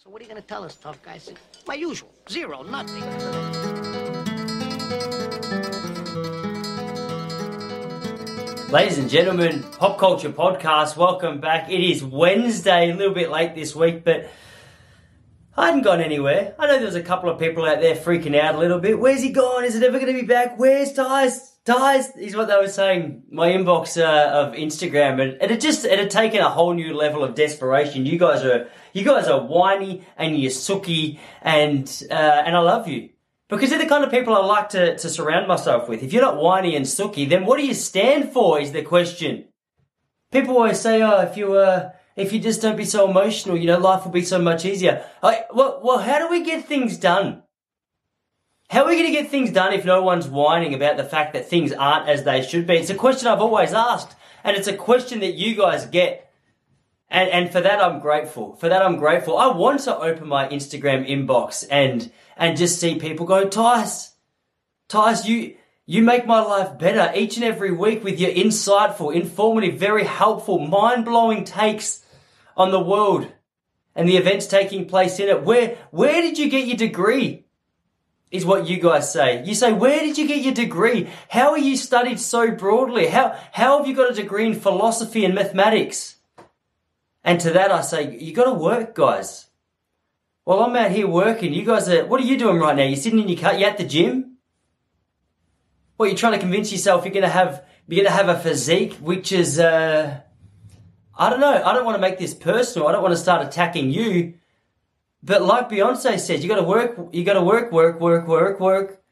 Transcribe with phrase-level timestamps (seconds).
[0.00, 1.18] So what are you going to tell us, tough guy?
[1.66, 2.08] My usual.
[2.30, 3.02] Zero, nothing.
[8.70, 11.68] Ladies and gentlemen, Pop Culture Podcast, welcome back.
[11.68, 14.30] It is Wednesday, a little bit late this week, but
[15.58, 16.54] I hadn't gone anywhere.
[16.56, 18.96] I know there was a couple of people out there freaking out a little bit.
[18.96, 19.64] Where's he gone?
[19.64, 20.56] Is it ever going to be back?
[20.56, 21.56] Where's Tice?
[21.64, 23.24] Tice is what they were saying.
[23.28, 26.94] My inbox uh, of Instagram, and it had just it had taken a whole new
[26.94, 28.06] level of desperation.
[28.06, 32.86] You guys are you guys are whiny and you're sooky, and uh, and I love
[32.86, 33.10] you.
[33.48, 36.04] Because they're the kind of people I like to, to surround myself with.
[36.04, 39.46] If you're not whiny and sooky, then what do you stand for is the question.
[40.30, 43.66] People always say, oh, if you, uh, if you just don't be so emotional, you
[43.66, 45.04] know, life will be so much easier.
[45.22, 47.44] I, well, well, how do we get things done?
[48.70, 51.32] How are we going to get things done if no one's whining about the fact
[51.32, 52.74] that things aren't as they should be?
[52.74, 56.30] It's a question I've always asked, and it's a question that you guys get.
[57.08, 58.56] And, and for that, I'm grateful.
[58.56, 59.38] For that, I'm grateful.
[59.38, 64.14] I want to open my Instagram inbox and, and just see people go, Tice,
[64.88, 65.54] Tice, you,
[65.86, 70.58] you make my life better each and every week with your insightful, informative, very helpful,
[70.58, 72.04] mind-blowing takes
[72.58, 73.32] on the world
[73.94, 75.44] and the events taking place in it.
[75.44, 77.46] Where, where did you get your degree?
[78.30, 79.42] Is what you guys say.
[79.42, 81.08] You say, where did you get your degree?
[81.30, 83.06] How are you studied so broadly?
[83.06, 86.16] How, how have you got a degree in philosophy and mathematics?
[87.24, 89.46] And to that I say, you gotta work, guys.
[90.44, 91.54] Well, I'm out here working.
[91.54, 92.82] You guys are, what are you doing right now?
[92.82, 94.36] You're sitting in your car, you at the gym?
[95.96, 99.32] What, you're trying to convince yourself you're gonna have, you're gonna have a physique which
[99.32, 100.20] is, uh,
[101.18, 101.62] I don't know.
[101.62, 102.86] I don't want to make this personal.
[102.86, 104.34] I don't want to start attacking you.
[105.22, 109.02] But like Beyonce said, you gotta work, you gotta work, work, work, work, work.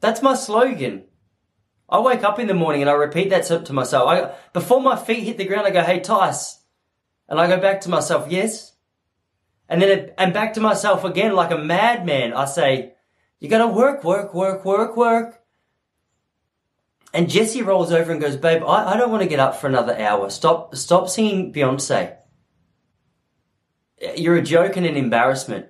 [0.00, 1.04] That's my slogan.
[1.88, 4.08] I wake up in the morning and I repeat that to myself.
[4.08, 6.60] I, before my feet hit the ground, I go, hey, Tice.
[7.28, 8.72] And I go back to myself, yes.
[9.68, 12.32] And then, and back to myself again like a madman.
[12.32, 12.92] I say,
[13.40, 15.43] you gotta work, work, work, work, work.
[17.14, 19.68] And Jesse rolls over and goes, babe, I, I don't want to get up for
[19.68, 20.28] another hour.
[20.30, 22.16] Stop, stop singing Beyonce.
[24.16, 25.66] You're a joke and an embarrassment.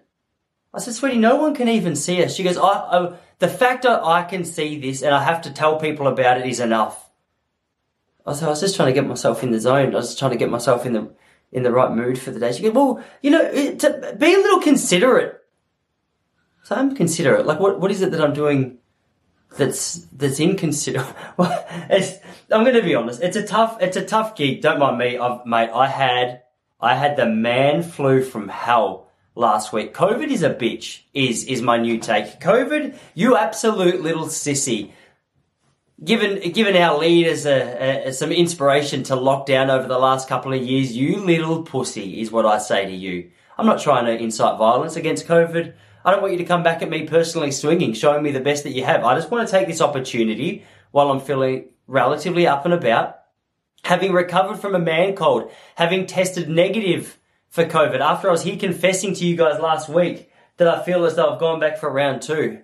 [0.72, 2.34] I said, sweetie, no one can even see us.
[2.34, 5.52] She goes, I, I, the fact that I can see this and I have to
[5.52, 7.10] tell people about it is enough.
[8.26, 9.92] I said, I was just trying to get myself in the zone.
[9.92, 11.14] I was just trying to get myself in the,
[11.52, 12.52] in the right mood for the day.
[12.52, 15.42] She goes, well, you know, to be a little considerate.
[16.62, 17.44] So I'm considerate.
[17.44, 18.78] Like, what, what is it that I'm doing
[19.56, 21.06] that's that's inconsiderate.
[21.36, 21.66] Well,
[22.52, 23.22] I'm going to be honest.
[23.22, 24.60] It's a tough it's a tough gig.
[24.60, 25.70] Don't mind me, I've, mate.
[25.70, 26.42] I had
[26.80, 29.94] I had the man flu from hell last week.
[29.94, 31.00] COVID is a bitch.
[31.12, 32.40] Is is my new take.
[32.40, 34.90] COVID, you absolute little sissy.
[36.02, 40.62] Given given our leaders a, a, some inspiration to lockdown over the last couple of
[40.62, 43.30] years, you little pussy is what I say to you.
[43.56, 45.74] I'm not trying to incite violence against COVID.
[46.04, 48.64] I don't want you to come back at me personally swinging, showing me the best
[48.64, 49.04] that you have.
[49.04, 53.20] I just want to take this opportunity while I'm feeling relatively up and about,
[53.84, 58.56] having recovered from a man cold, having tested negative for COVID after I was here
[58.56, 61.90] confessing to you guys last week that I feel as though I've gone back for
[61.90, 62.60] round two.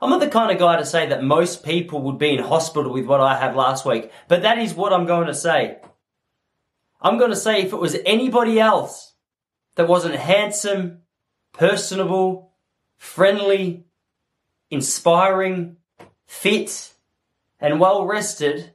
[0.00, 2.92] I'm not the kind of guy to say that most people would be in hospital
[2.92, 5.78] with what I had last week, but that is what I'm going to say.
[7.00, 9.14] I'm going to say if it was anybody else
[9.76, 11.02] that wasn't handsome,
[11.58, 12.52] personable,
[12.96, 13.84] friendly,
[14.70, 15.76] inspiring,
[16.26, 16.92] fit,
[17.60, 18.72] and well rested,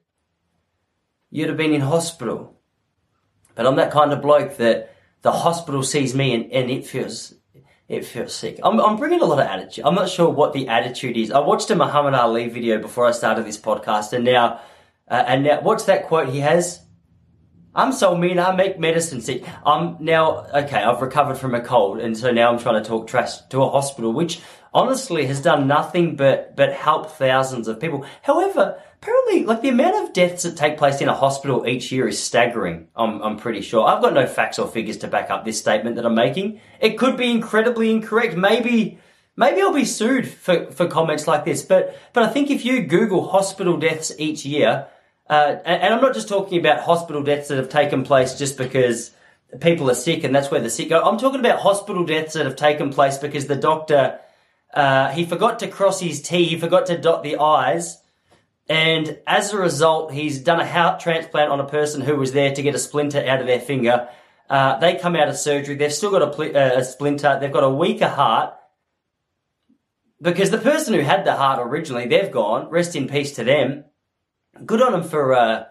[1.30, 2.60] you'd have been in hospital.
[3.56, 7.36] But I'm that kind of bloke that the hospital sees me and, and it feels
[7.88, 8.58] it feels sick.
[8.64, 9.84] I'm, I'm bringing a lot of attitude.
[9.84, 11.30] I'm not sure what the attitude is.
[11.30, 14.62] I watched a Muhammad Ali video before I started this podcast, and now,
[15.10, 16.80] uh, and now, what's that quote he has?
[17.74, 19.46] I'm so mean, I make medicine sick.
[19.66, 23.08] I'm now, okay, I've recovered from a cold, and so now I'm trying to talk
[23.08, 24.42] trash to a hospital, which
[24.74, 28.06] honestly has done nothing but, but help thousands of people.
[28.24, 32.10] However, apparently, like the amount of deaths that take place in a hospital each year
[32.10, 32.90] is staggering.
[32.94, 33.88] I'm, I'm pretty sure.
[33.88, 36.60] I've got no facts or figures to back up this statement that I'm making.
[36.82, 38.36] It could be incredibly incorrect.
[38.36, 39.00] Maybe,
[39.38, 42.84] maybe I'll be sued for, for comments like this, but, but I think if you
[42.84, 44.88] Google hospital deaths each year,
[45.32, 49.12] uh, and I'm not just talking about hospital deaths that have taken place just because
[49.62, 51.02] people are sick and that's where the sick go.
[51.02, 54.20] I'm talking about hospital deaths that have taken place because the doctor,
[54.74, 57.98] uh, he forgot to cross his T, he forgot to dot the I's,
[58.68, 62.54] and as a result, he's done a heart transplant on a person who was there
[62.54, 64.10] to get a splinter out of their finger.
[64.50, 67.54] Uh, they come out of surgery, they've still got a, pl- uh, a splinter, they've
[67.54, 68.54] got a weaker heart,
[70.22, 73.86] because the person who had the heart originally, they've gone, rest in peace to them
[74.66, 75.66] good on them for uh,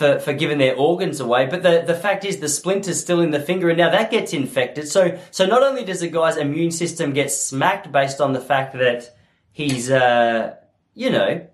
[0.00, 1.44] for, for giving their organs away.
[1.44, 4.32] But the, the fact is the splinter's still in the finger and now that gets
[4.32, 4.88] infected.
[4.88, 8.72] So, so not only does the guy's immune system get smacked based on the fact
[8.72, 9.14] that
[9.52, 10.54] he's, uh,
[10.94, 11.46] you know,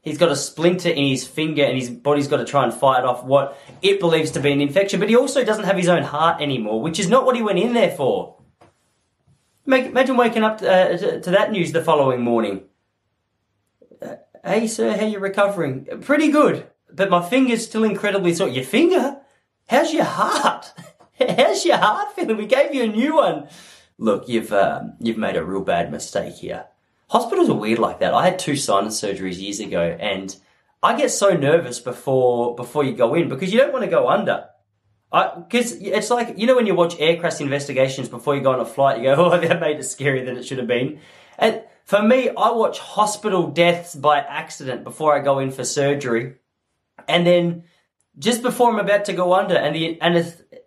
[0.00, 3.04] he's got a splinter in his finger and his body's got to try and fight
[3.04, 6.02] off what it believes to be an infection, but he also doesn't have his own
[6.02, 8.38] heart anymore, which is not what he went in there for.
[9.66, 12.62] Imagine waking up uh, to that news the following morning.
[14.44, 15.86] Hey, sir, how you recovering?
[16.00, 18.48] Pretty good but my finger's still incredibly sore.
[18.48, 19.20] Your finger?
[19.68, 20.72] How's your heart?
[21.18, 22.36] How's your heart feeling?
[22.36, 23.48] We gave you a new one.
[23.98, 26.66] Look, you've um, you've made a real bad mistake here.
[27.08, 28.14] Hospitals are weird like that.
[28.14, 30.34] I had two sinus surgeries years ago, and
[30.82, 34.08] I get so nervous before before you go in because you don't want to go
[34.08, 34.46] under.
[35.12, 38.60] I because it's like you know when you watch aircraft investigations before you go on
[38.60, 41.00] a flight, you go, "Oh, that made it scarier than it should have been."
[41.38, 46.36] And for me, I watch hospital deaths by accident before I go in for surgery
[47.08, 47.64] and then
[48.16, 50.14] just before I'm about to go under, and the and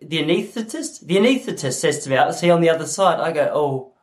[0.02, 3.50] the anaesthetist, the anaesthetist says to me, "I see on the other side." I go,
[3.54, 3.94] "Oh,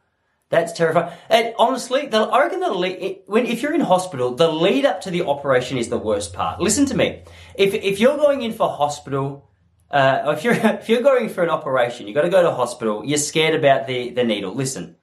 [0.50, 4.52] that's terrifying." And honestly, the, I reckon the lead, when if you're in hospital, the
[4.52, 6.60] lead up to the operation is the worst part.
[6.60, 7.24] Listen to me.
[7.54, 9.48] If if you're going in for hospital.
[9.92, 13.04] Uh, if you're if you're going for an operation, you got to go to hospital.
[13.06, 14.56] You're scared about the the needle.
[14.56, 14.96] Listen,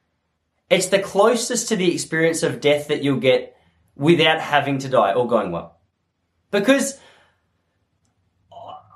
[0.70, 3.56] it's the closest to the experience of death that you'll get
[3.96, 5.80] without having to die or going well,
[6.50, 6.98] because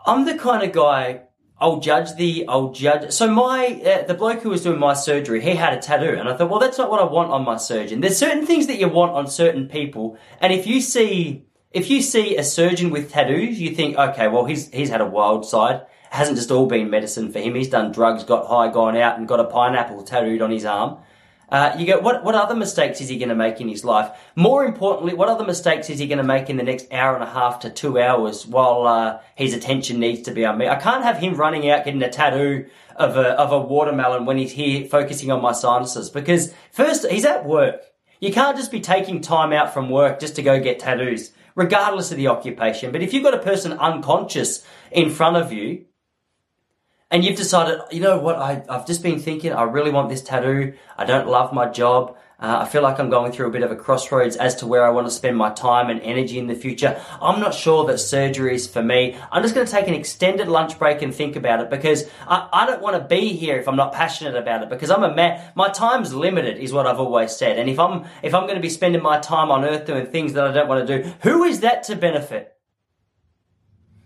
[0.07, 1.23] I'm the kind of guy
[1.59, 3.13] I'll judge the I'll judge.
[3.13, 6.29] So my uh, the bloke who was doing my surgery, he had a tattoo, and
[6.29, 8.01] I thought, well, that's not what I want on my surgeon.
[8.01, 12.03] There's certain things that you want on certain people, and if you see if you
[12.03, 15.77] see a surgeon with tattoos, you think, okay, well, he's he's had a wild side.
[15.77, 17.55] It hasn't just all been medicine for him.
[17.55, 20.99] He's done drugs, got high, gone out, and got a pineapple tattooed on his arm.
[21.53, 24.11] Uh, you go, what, what other mistakes is he going to make in his life?
[24.35, 27.23] More importantly, what other mistakes is he going to make in the next hour and
[27.23, 30.67] a half to two hours while uh, his attention needs to be on me?
[30.67, 34.39] I can't have him running out getting a tattoo of a, of a watermelon when
[34.39, 37.83] he's here focusing on my sinuses because first, he's at work.
[38.19, 42.11] You can't just be taking time out from work just to go get tattoos, regardless
[42.11, 42.93] of the occupation.
[42.93, 45.85] But if you've got a person unconscious in front of you,
[47.13, 50.23] and you've decided, you know what, I, I've just been thinking, I really want this
[50.23, 50.73] tattoo.
[50.97, 52.17] I don't love my job.
[52.41, 54.85] Uh, I feel like I'm going through a bit of a crossroads as to where
[54.85, 57.01] I want to spend my time and energy in the future.
[57.21, 59.17] I'm not sure that surgery is for me.
[59.31, 62.49] I'm just going to take an extended lunch break and think about it because I,
[62.51, 65.15] I don't want to be here if I'm not passionate about it because I'm a
[65.15, 65.53] man.
[65.55, 67.59] My time's limited is what I've always said.
[67.59, 70.33] And if I'm, if I'm going to be spending my time on earth doing things
[70.33, 72.52] that I don't want to do, who is that to benefit?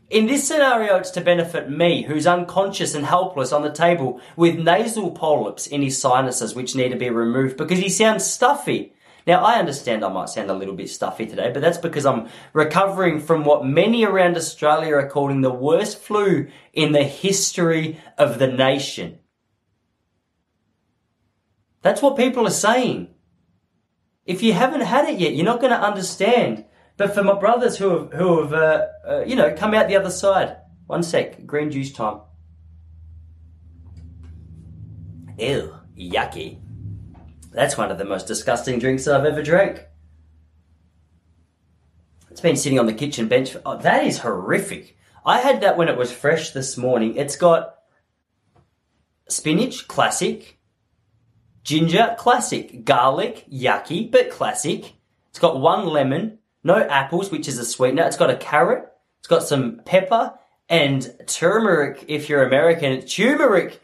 [0.08, 4.56] In this scenario, it's to benefit me, who's unconscious and helpless on the table with
[4.56, 8.92] nasal polyps in his sinuses, which need to be removed because he sounds stuffy.
[9.26, 12.28] Now, I understand I might sound a little bit stuffy today, but that's because I'm
[12.52, 18.38] recovering from what many around Australia are calling the worst flu in the history of
[18.38, 19.18] the nation.
[21.82, 23.08] That's what people are saying.
[24.24, 26.64] If you haven't had it yet, you're not going to understand.
[26.96, 29.96] But for my brothers who have, who have uh, uh, you know, come out the
[29.96, 30.56] other side.
[30.86, 32.20] One sec, green juice time.
[35.38, 36.60] Ew, yucky.
[37.52, 39.84] That's one of the most disgusting drinks I've ever drank.
[42.30, 43.52] It's been sitting on the kitchen bench.
[43.52, 44.96] For, oh, that is horrific.
[45.24, 47.16] I had that when it was fresh this morning.
[47.16, 47.76] It's got
[49.28, 50.58] spinach, classic.
[51.62, 52.84] Ginger, classic.
[52.84, 54.94] Garlic, yucky, but classic.
[55.30, 58.02] It's got one lemon, no apples, which is a sweetener.
[58.02, 58.86] It's got a carrot.
[59.20, 60.34] It's got some pepper
[60.68, 63.80] and turmeric if you're American, turmeric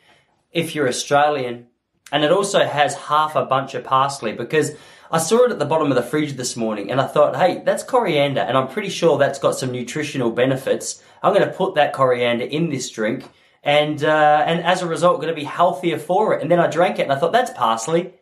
[0.51, 1.69] if you're Australian.
[2.11, 4.73] And it also has half a bunch of parsley because
[5.11, 7.63] I saw it at the bottom of the fridge this morning and I thought, hey,
[7.65, 11.03] that's coriander and I'm pretty sure that's got some nutritional benefits.
[11.23, 13.29] I'm going to put that coriander in this drink
[13.63, 16.43] and, uh, and as a result, going to be healthier for it.
[16.43, 18.15] And then I drank it and I thought, that's parsley.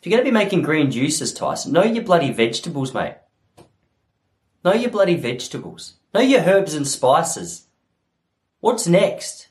[0.00, 3.16] If you're going to be making green juices, Tyson, know your bloody vegetables, mate.
[4.64, 5.96] Know your bloody vegetables.
[6.14, 7.66] Know your herbs and spices.
[8.60, 9.48] What's next?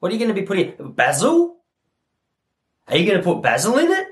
[0.00, 0.92] What are you going to be putting?
[0.92, 1.58] Basil?
[2.88, 4.08] Are you going to put basil in it?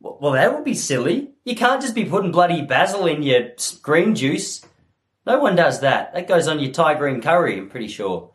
[0.00, 1.30] Well, that would be silly.
[1.44, 4.62] You can't just be putting bloody basil in your green juice.
[5.26, 6.12] No one does that.
[6.12, 8.33] That goes on your Thai green curry, I'm pretty sure.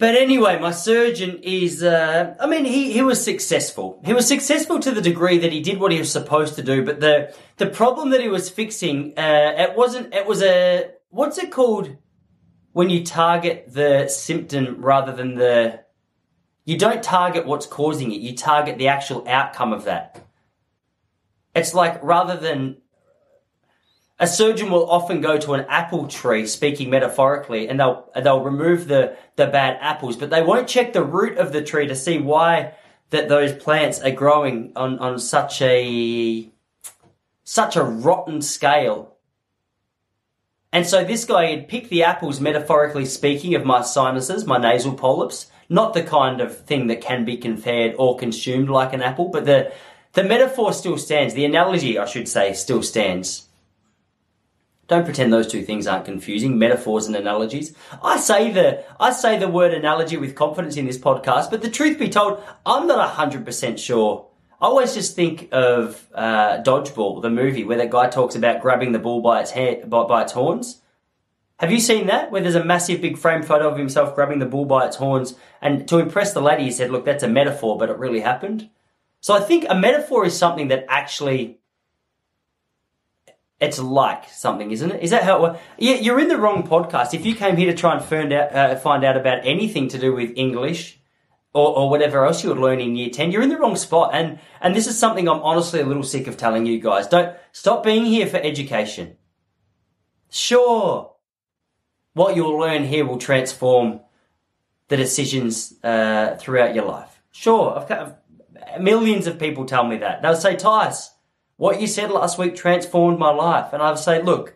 [0.00, 4.00] But anyway, my surgeon is, uh, I mean, he, he was successful.
[4.02, 6.82] He was successful to the degree that he did what he was supposed to do,
[6.82, 11.36] but the, the problem that he was fixing, uh, it wasn't, it was a, what's
[11.36, 11.98] it called
[12.72, 15.84] when you target the symptom rather than the,
[16.64, 20.26] you don't target what's causing it, you target the actual outcome of that.
[21.54, 22.78] It's like rather than
[24.20, 28.86] a surgeon will often go to an apple tree, speaking metaphorically, and they'll they'll remove
[28.86, 32.18] the the bad apples, but they won't check the root of the tree to see
[32.18, 32.74] why
[33.08, 36.50] that those plants are growing on on such a
[37.44, 39.16] such a rotten scale.
[40.70, 44.94] And so this guy had picked the apples, metaphorically speaking, of my sinuses, my nasal
[44.94, 49.30] polyps, not the kind of thing that can be conferred or consumed like an apple,
[49.30, 49.72] but the
[50.12, 51.32] the metaphor still stands.
[51.32, 53.46] The analogy, I should say, still stands.
[54.90, 57.76] Don't pretend those two things aren't confusing, metaphors and analogies.
[58.02, 61.70] I say the, I say the word analogy with confidence in this podcast, but the
[61.70, 64.26] truth be told, I'm not 100% sure.
[64.60, 68.90] I always just think of, uh, Dodgeball, the movie, where that guy talks about grabbing
[68.90, 70.80] the ball by its hair, by, by its horns.
[71.60, 72.32] Have you seen that?
[72.32, 75.36] Where there's a massive big frame photo of himself grabbing the bull by its horns,
[75.62, 78.68] and to impress the lady, he said, look, that's a metaphor, but it really happened.
[79.20, 81.59] So I think a metaphor is something that actually
[83.60, 85.02] it's like something, isn't it?
[85.02, 85.60] Is that how it works?
[85.76, 87.12] Yeah, you're in the wrong podcast.
[87.12, 89.98] If you came here to try and find out, uh, find out about anything to
[89.98, 90.98] do with English
[91.52, 94.14] or, or whatever else you would learn in year 10, you're in the wrong spot.
[94.14, 97.06] And, and this is something I'm honestly a little sick of telling you guys.
[97.06, 99.18] Don't stop being here for education.
[100.30, 101.12] Sure.
[102.14, 104.00] What you'll learn here will transform
[104.88, 107.20] the decisions, uh, throughout your life.
[107.30, 107.78] Sure.
[107.78, 108.22] I've got
[108.80, 110.22] millions of people tell me that.
[110.22, 111.10] They'll say, Tice,
[111.60, 113.74] what you said last week transformed my life.
[113.74, 114.54] And I say, look,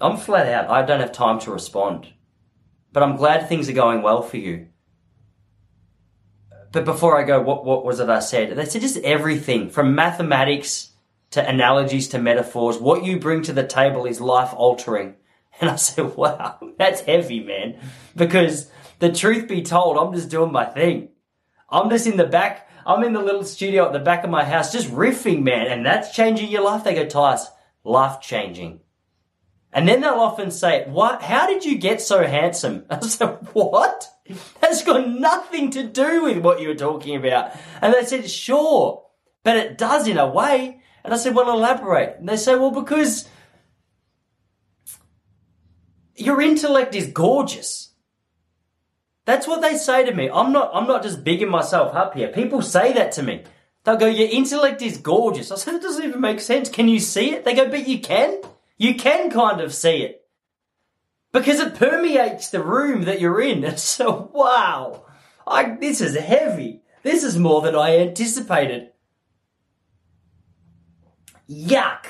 [0.00, 0.70] I'm flat out.
[0.70, 2.12] I don't have time to respond.
[2.92, 4.68] But I'm glad things are going well for you.
[6.70, 8.56] But before I go, what, what was it I said?
[8.56, 10.92] They said just everything from mathematics
[11.32, 12.78] to analogies to metaphors.
[12.78, 15.16] What you bring to the table is life altering.
[15.60, 17.76] And I said, wow, that's heavy, man.
[18.14, 18.70] Because
[19.00, 21.08] the truth be told, I'm just doing my thing.
[21.68, 24.44] I'm just in the back I'm in the little studio at the back of my
[24.44, 26.84] house just riffing, man, and that's changing your life.
[26.84, 27.46] They go, Tice,
[27.84, 28.80] life changing.
[29.72, 32.84] And then they'll often say, what, how did you get so handsome?
[32.90, 34.08] I said, what?
[34.60, 37.52] That's got nothing to do with what you were talking about.
[37.80, 39.06] And they said, sure,
[39.44, 40.82] but it does in a way.
[41.04, 42.16] And I said, well, elaborate.
[42.18, 43.28] And they say, well, because
[46.16, 47.89] your intellect is gorgeous.
[49.26, 50.30] That's what they say to me.
[50.30, 52.28] I'm not, I'm not just bigging myself up here.
[52.28, 53.44] People say that to me.
[53.84, 55.50] They'll go, your intellect is gorgeous.
[55.50, 56.68] I said, it doesn't even make sense.
[56.68, 57.44] Can you see it?
[57.44, 58.40] They go, but you can.
[58.76, 60.22] You can kind of see it.
[61.32, 63.64] Because it permeates the room that you're in.
[63.64, 65.04] It's so, wow.
[65.46, 66.82] I, this is heavy.
[67.02, 68.90] This is more than I anticipated.
[71.48, 72.06] Yuck.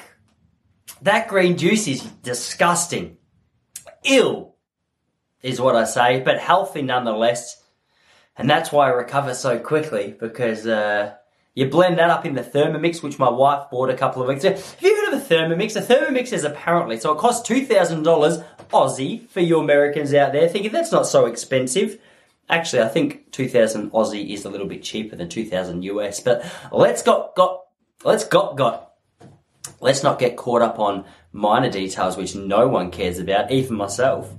[1.02, 3.16] That green juice is disgusting.
[4.04, 4.49] Ill
[5.42, 7.62] is what I say, but healthy nonetheless.
[8.36, 11.14] And that's why I recover so quickly because uh,
[11.54, 14.44] you blend that up in the Thermomix, which my wife bought a couple of weeks
[14.44, 14.54] ago.
[14.54, 15.76] Have you heard of a Thermomix?
[15.76, 20.72] A Thermomix is apparently, so it costs $2,000 Aussie for you Americans out there thinking
[20.72, 21.98] that's not so expensive.
[22.48, 27.02] Actually, I think 2000 Aussie is a little bit cheaper than 2000 US, but let's
[27.02, 27.64] got, got,
[28.04, 28.92] let's got, got,
[29.80, 34.32] let's not get caught up on minor details which no one cares about, even myself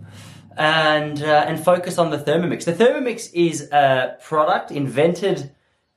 [0.58, 2.66] and uh, and focus on the Thermomix.
[2.66, 5.52] The Thermomix is a product invented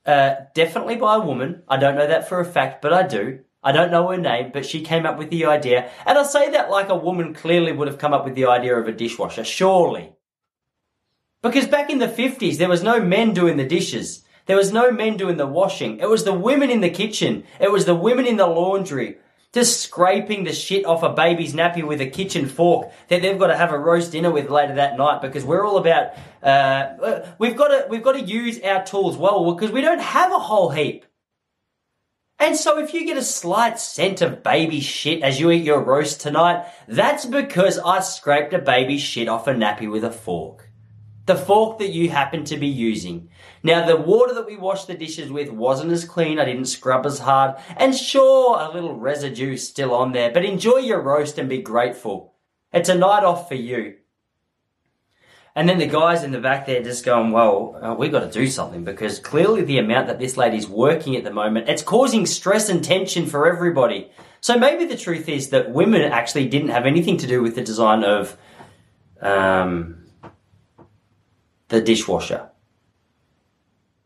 [0.05, 1.63] uh, definitely by a woman.
[1.67, 3.39] I don't know that for a fact, but I do.
[3.63, 5.89] I don't know her name, but she came up with the idea.
[6.05, 8.77] And I say that like a woman clearly would have come up with the idea
[8.77, 10.13] of a dishwasher, surely.
[11.41, 14.23] Because back in the 50s, there was no men doing the dishes.
[14.45, 15.99] There was no men doing the washing.
[15.99, 17.43] It was the women in the kitchen.
[17.59, 19.17] It was the women in the laundry
[19.55, 23.47] just scraping the shit off a baby's nappy with a kitchen fork that they've got
[23.47, 26.11] to have a roast dinner with later that night because we're all about
[26.43, 30.33] uh, we've got to we've got to use our tools well because we don't have
[30.33, 31.05] a whole heap.
[32.37, 35.81] And so if you get a slight scent of baby shit as you eat your
[35.81, 40.64] roast tonight, that's because I scraped a baby shit off a nappy with a fork.
[41.25, 43.29] The fork that you happen to be using.
[43.63, 46.39] Now, the water that we washed the dishes with wasn't as clean.
[46.39, 47.55] I didn't scrub as hard.
[47.77, 52.35] And sure, a little residue still on there, but enjoy your roast and be grateful.
[52.71, 53.95] It's a night off for you.
[55.55, 58.29] And then the guys in the back there just going, well, uh, we got to
[58.29, 62.25] do something because clearly the amount that this lady's working at the moment, it's causing
[62.25, 64.11] stress and tension for everybody.
[64.41, 67.63] So maybe the truth is that women actually didn't have anything to do with the
[67.63, 68.37] design of
[69.21, 70.04] um,
[71.69, 72.49] the dishwasher.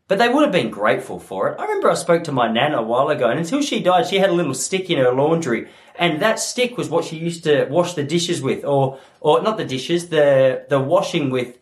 [0.08, 1.60] But they would have been grateful for it.
[1.60, 4.18] I remember I spoke to my nana a while ago, and until she died, she
[4.18, 7.66] had a little stick in her laundry, and that stick was what she used to
[7.66, 11.60] wash the dishes with, or or not the dishes, the the washing with,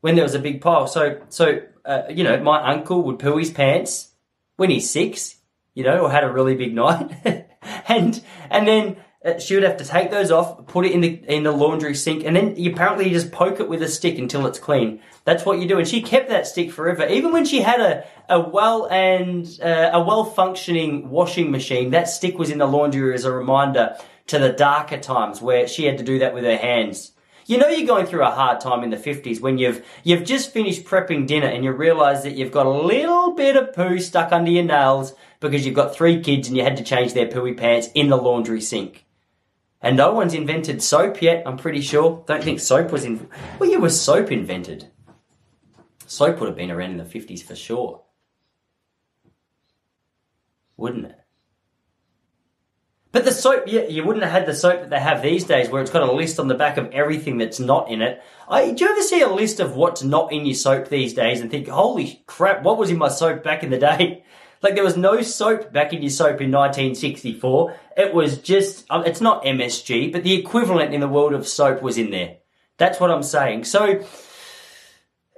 [0.00, 0.88] when there was a big pile.
[0.88, 4.10] So so uh, you know, my uncle would poo his pants
[4.56, 5.36] when he's six,
[5.74, 7.12] you know, or had a really big night,
[7.88, 8.96] and and then
[9.38, 12.24] she would have to take those off, put it in the in the laundry sink,
[12.24, 15.00] and then you, apparently you just poke it with a stick until it's clean.
[15.24, 17.06] That's what you do, and she kept that stick forever.
[17.06, 22.08] Even when she had a a well and uh, a well functioning washing machine, that
[22.08, 23.96] stick was in the laundry as a reminder
[24.28, 27.12] to the darker times where she had to do that with her hands.
[27.46, 30.52] You know you're going through a hard time in the 50s when you've you've just
[30.52, 34.32] finished prepping dinner and you realize that you've got a little bit of poo stuck
[34.32, 37.56] under your nails because you've got three kids and you had to change their pooey
[37.56, 39.05] pants in the laundry sink.
[39.86, 42.24] And no one's invented soap yet, I'm pretty sure.
[42.26, 43.28] Don't think soap was in.
[43.60, 44.90] Well, yeah, was soap invented?
[46.06, 48.02] Soap would have been around in the 50s for sure.
[50.76, 51.20] Wouldn't it?
[53.12, 55.70] But the soap, yeah, you wouldn't have had the soap that they have these days
[55.70, 58.20] where it's got a list on the back of everything that's not in it.
[58.48, 61.40] I, do you ever see a list of what's not in your soap these days
[61.40, 64.24] and think, holy crap, what was in my soap back in the day?
[64.62, 67.76] Like there was no soap back in your soap in 1964.
[67.96, 71.82] It was just, um, it's not MSG, but the equivalent in the world of soap
[71.82, 72.36] was in there.
[72.78, 73.64] That's what I'm saying.
[73.64, 74.04] So,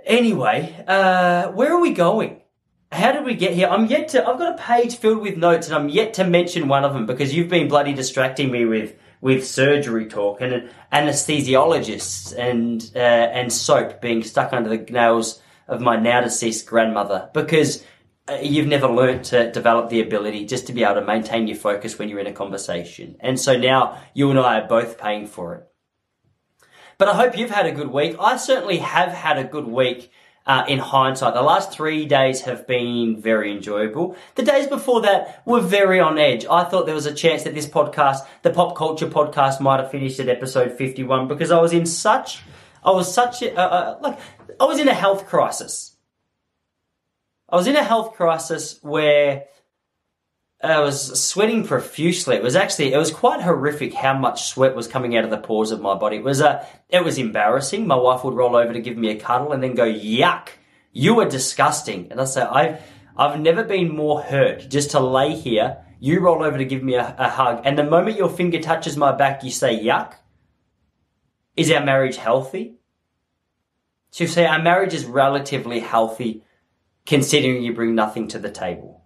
[0.04, 2.42] anyway, uh, where are we going?
[2.90, 3.68] How did we get here?
[3.68, 6.68] I'm yet to, I've got a page filled with notes and I'm yet to mention
[6.68, 12.36] one of them because you've been bloody distracting me with, with surgery talk and anesthesiologists
[12.36, 17.84] and, uh, and soap being stuck under the nails of my now deceased grandmother because
[18.42, 21.98] you've never learned to develop the ability just to be able to maintain your focus
[21.98, 23.16] when you're in a conversation.
[23.20, 25.68] And so now you and I are both paying for it.
[26.98, 28.16] But I hope you've had a good week.
[28.18, 30.10] I certainly have had a good week
[30.48, 31.34] uh, in hindsight.
[31.34, 34.16] The last three days have been very enjoyable.
[34.34, 36.44] The days before that were very on edge.
[36.46, 39.90] I thought there was a chance that this podcast, the pop culture podcast, might have
[39.90, 42.42] finished at episode 51 because I was in such,
[42.82, 44.18] I was such a, uh, uh, like,
[44.58, 45.97] I was in a health crisis.
[47.48, 49.44] I was in a health crisis where
[50.62, 52.36] I was sweating profusely.
[52.36, 55.38] It was actually, it was quite horrific how much sweat was coming out of the
[55.38, 56.16] pores of my body.
[56.16, 57.86] It was, uh, it was embarrassing.
[57.86, 60.48] My wife would roll over to give me a cuddle and then go, yuck,
[60.92, 62.08] you are disgusting.
[62.10, 62.82] And I say, I've,
[63.16, 65.78] I've never been more hurt just to lay here.
[66.00, 67.62] You roll over to give me a, a hug.
[67.64, 70.14] And the moment your finger touches my back, you say, yuck.
[71.56, 72.74] Is our marriage healthy?
[74.10, 76.44] So say our marriage is relatively healthy
[77.08, 79.02] considering you bring nothing to the table.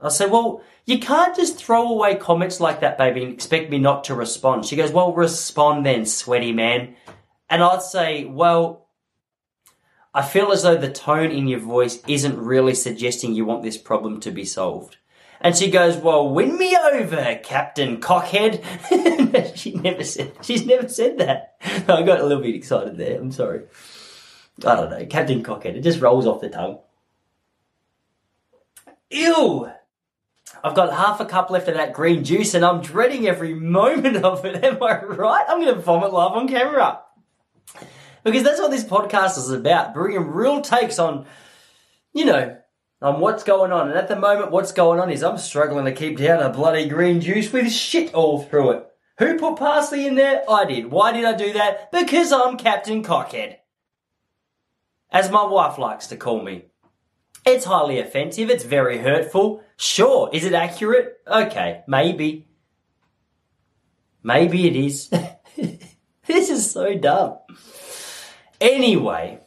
[0.00, 3.78] I say, well, you can't just throw away comments like that, baby, and expect me
[3.78, 4.64] not to respond.
[4.64, 6.96] She goes, well, respond then, sweaty man.
[7.50, 8.88] And I'd say, well,
[10.14, 13.78] I feel as though the tone in your voice isn't really suggesting you want this
[13.78, 14.96] problem to be solved.
[15.42, 18.62] And she goes, well, win me over, Captain Cockhead.
[19.56, 21.56] she never said, she's never said that.
[21.62, 23.20] I got a little bit excited there.
[23.20, 23.64] I'm sorry.
[24.64, 25.04] I don't know.
[25.04, 25.76] Captain Cockhead.
[25.76, 26.78] It just rolls off the tongue.
[29.14, 29.70] Ew!
[30.64, 34.16] I've got half a cup left of that green juice and I'm dreading every moment
[34.16, 34.64] of it.
[34.64, 35.44] Am I right?
[35.48, 37.00] I'm going to vomit live on camera.
[38.24, 39.94] Because that's what this podcast is about.
[39.94, 41.26] Bringing real takes on,
[42.12, 42.56] you know,
[43.00, 43.88] on what's going on.
[43.88, 46.88] And at the moment, what's going on is I'm struggling to keep down a bloody
[46.88, 48.86] green juice with shit all through it.
[49.18, 50.42] Who put parsley in there?
[50.50, 50.90] I did.
[50.90, 51.92] Why did I do that?
[51.92, 53.58] Because I'm Captain Cockhead.
[55.12, 56.64] As my wife likes to call me.
[57.44, 58.48] It's highly offensive.
[58.50, 59.62] It's very hurtful.
[59.76, 60.30] Sure.
[60.32, 61.20] Is it accurate?
[61.26, 61.82] Okay.
[61.86, 62.46] Maybe.
[64.22, 65.08] Maybe it is.
[66.26, 67.38] this is so dumb.
[68.60, 69.40] Anyway,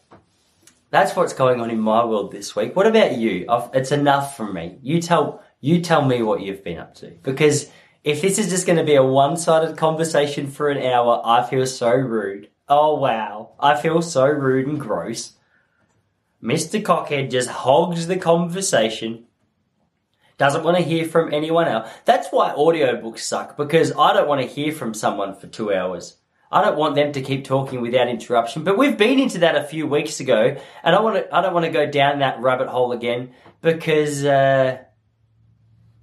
[0.92, 2.76] that's what's going on in my world this week.
[2.76, 3.48] What about you?
[3.74, 4.78] It's enough from me.
[4.84, 7.08] You tell, you tell me what you've been up to.
[7.24, 7.72] Because
[8.04, 11.66] if this is just going to be a one-sided conversation for an hour, I feel
[11.66, 12.50] so rude.
[12.70, 13.54] Oh wow.
[13.60, 15.34] I feel so rude and gross.
[16.42, 16.82] Mr.
[16.82, 19.26] Cockhead just hogs the conversation.
[20.38, 21.90] Doesn't want to hear from anyone else.
[22.06, 26.18] That's why audiobooks suck, because I don't want to hear from someone for two hours.
[26.52, 28.64] I don't want them to keep talking without interruption.
[28.64, 31.54] But we've been into that a few weeks ago, and I want to, I don't
[31.54, 34.78] want to go down that rabbit hole again because uh,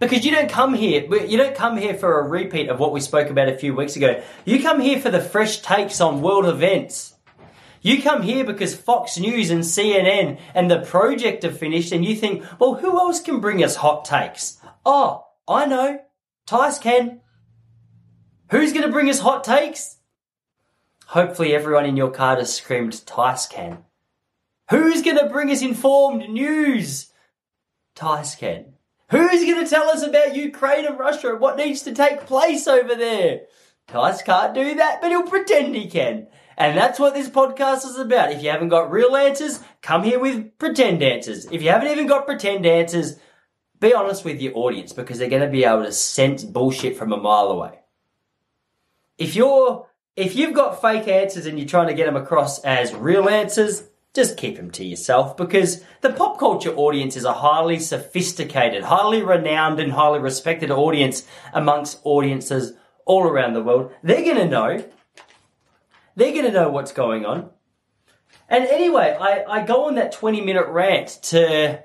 [0.01, 3.01] because you don't come here you don't come here for a repeat of what we
[3.01, 4.23] spoke about a few weeks ago.
[4.44, 7.13] You come here for the fresh takes on world events.
[7.85, 12.16] You come here because Fox News and CNN and The Project are finished and you
[12.16, 14.59] think, well, who else can bring us hot takes?
[14.87, 16.01] Oh, I know.
[16.47, 17.20] Tice can.
[18.51, 19.99] Who's going to bring us hot takes?
[21.09, 23.85] Hopefully everyone in your car has screamed Tice can.
[24.70, 27.12] Who's going to bring us informed news?
[27.94, 28.73] Tice can.
[29.11, 32.66] Who's going to tell us about Ukraine and Russia and what needs to take place
[32.66, 33.42] over there?
[33.88, 36.29] Tice can't do that, but he'll pretend he can.
[36.56, 38.32] And that's what this podcast is about.
[38.32, 41.46] If you haven't got real answers, come here with pretend answers.
[41.46, 43.18] If you haven't even got pretend answers,
[43.80, 47.12] be honest with your audience because they're going to be able to sense bullshit from
[47.12, 47.80] a mile away.
[49.18, 49.86] if you're
[50.16, 53.82] if you've got fake answers and you're trying to get them across as real answers,
[54.14, 59.22] just keep them to yourself because the pop culture audience is a highly sophisticated, highly
[59.22, 63.92] renowned, and highly respected audience amongst audiences all around the world.
[64.04, 64.84] They're going to know.
[66.16, 67.50] They're going to know what's going on.
[68.48, 71.83] And anyway, I, I go on that 20 minute rant to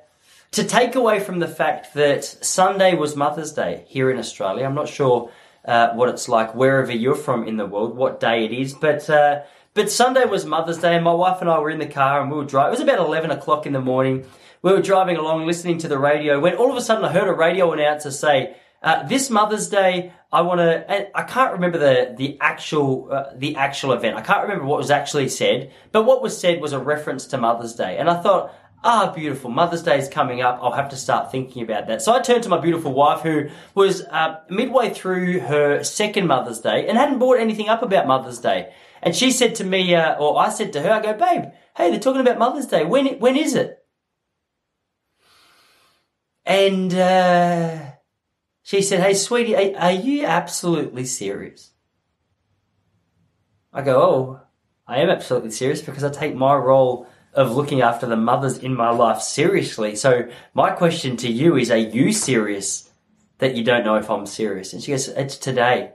[0.51, 4.65] to take away from the fact that Sunday was Mother's Day here in Australia.
[4.65, 5.31] I'm not sure
[5.63, 9.09] uh, what it's like wherever you're from in the world, what day it is, but
[9.09, 12.21] uh, but Sunday was Mother's Day, and my wife and I were in the car
[12.21, 12.69] and we were driving.
[12.69, 14.25] It was about 11 o'clock in the morning.
[14.61, 17.29] We were driving along, listening to the radio, when all of a sudden I heard
[17.29, 22.15] a radio announcer say, uh, "This Mother's Day, I want to." I can't remember the
[22.15, 24.17] the actual uh, the actual event.
[24.17, 27.37] I can't remember what was actually said, but what was said was a reference to
[27.37, 29.49] Mother's Day, and I thought, ah, beautiful.
[29.49, 30.59] Mother's Day is coming up.
[30.61, 32.01] I'll have to start thinking about that.
[32.01, 36.59] So I turned to my beautiful wife, who was uh, midway through her second Mother's
[36.59, 38.73] Day and hadn't bought anything up about Mother's Day.
[39.01, 41.89] And she said to me, uh, or I said to her, I go, babe, hey,
[41.89, 42.83] they're talking about Mother's Day.
[42.85, 43.77] When when is it?
[46.45, 47.88] And uh,
[48.69, 51.71] she said, hey, sweetie, are, are you absolutely serious?
[53.73, 54.41] I go, oh,
[54.85, 58.75] I am absolutely serious because I take my role of looking after the mothers in
[58.75, 59.95] my life seriously.
[59.95, 62.91] So my question to you is, are you serious
[63.39, 64.71] that you don't know if I'm serious?
[64.71, 65.93] And she goes, it's today.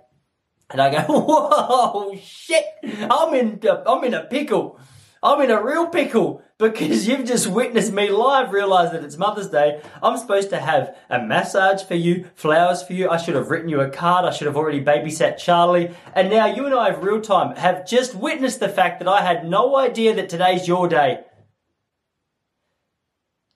[0.68, 4.80] And I go, whoa, shit, I'm in, I'm in a pickle.
[5.24, 9.48] I'm in a real pickle because you've just witnessed me live realize that it's Mother's
[9.48, 9.80] Day.
[10.02, 13.08] I'm supposed to have a massage for you, flowers for you.
[13.08, 14.26] I should have written you a card.
[14.26, 15.92] I should have already babysat Charlie.
[16.14, 19.22] And now you and I have real time have just witnessed the fact that I
[19.22, 21.24] had no idea that today's your day.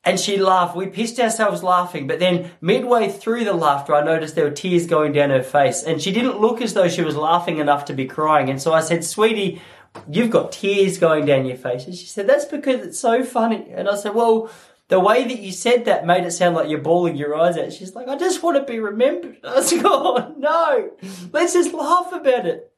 [0.05, 0.75] And she laughed.
[0.75, 2.07] We pissed ourselves laughing.
[2.07, 5.83] But then midway through the laughter, I noticed there were tears going down her face.
[5.83, 8.49] And she didn't look as though she was laughing enough to be crying.
[8.49, 9.61] And so I said, sweetie,
[10.09, 11.87] you've got tears going down your face.
[11.87, 13.69] And she said, that's because it's so funny.
[13.73, 14.51] And I said, well,
[14.89, 17.73] the way that you said that made it sound like you're bawling your eyes out.
[17.73, 19.39] She's like, I just want to be remembered.
[19.45, 20.91] I said, oh no,
[21.33, 22.73] let's just laugh about it.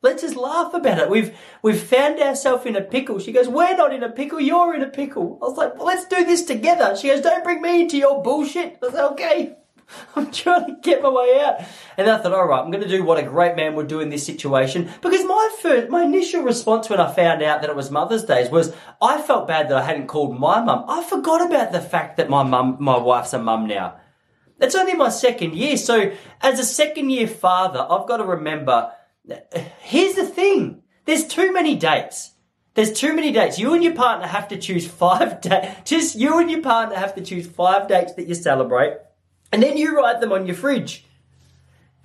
[0.00, 1.08] Let's just laugh about it.
[1.08, 3.20] We've we've found ourselves in a pickle.
[3.20, 5.38] She goes, We're not in a pickle, you're in a pickle.
[5.40, 6.96] I was like, Well, let's do this together.
[6.96, 8.78] She goes, Don't bring me into your bullshit.
[8.82, 9.56] I was like, Okay.
[10.16, 11.60] I'm trying to get my way out.
[11.96, 14.00] And I thought, all right, I'm going to do what a great man would do
[14.00, 14.90] in this situation.
[15.00, 18.48] Because my first, my initial response when I found out that it was Mother's Day
[18.48, 20.84] was I felt bad that I hadn't called my mum.
[20.88, 23.96] I forgot about the fact that my mum, my wife's a mum now.
[24.60, 25.76] It's only my second year.
[25.76, 28.92] So as a second year father, I've got to remember
[29.80, 30.82] Here's the thing.
[31.04, 32.32] There's too many dates.
[32.74, 33.58] There's too many dates.
[33.58, 35.90] You and your partner have to choose five dates.
[35.90, 38.94] Just you and your partner have to choose five dates that you celebrate.
[39.52, 41.04] And then you write them on your fridge.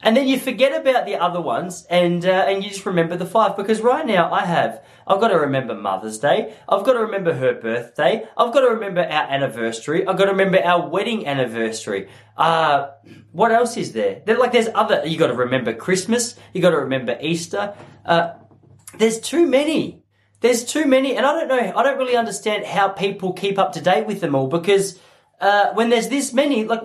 [0.02, 3.26] And then you forget about the other ones and, uh, and you just remember the
[3.26, 3.58] five.
[3.58, 6.54] Because right now I have, I've got to remember Mother's Day.
[6.70, 8.28] I've got to remember her birthday.
[8.38, 10.06] I've got to remember our anniversary.
[10.06, 12.10] I've got to remember our wedding anniversary.
[12.38, 12.92] Uh,
[13.32, 14.22] what else is there?
[14.26, 16.36] there like there's other, you got to remember Christmas.
[16.54, 17.74] You got to remember Easter.
[18.06, 18.34] Uh,
[19.00, 20.04] there's too many.
[20.42, 21.16] There's too many.
[21.16, 24.22] And I don't know, I don't really understand how people keep up to date with
[24.22, 25.00] them all because,
[25.40, 26.82] uh, when there's this many, like,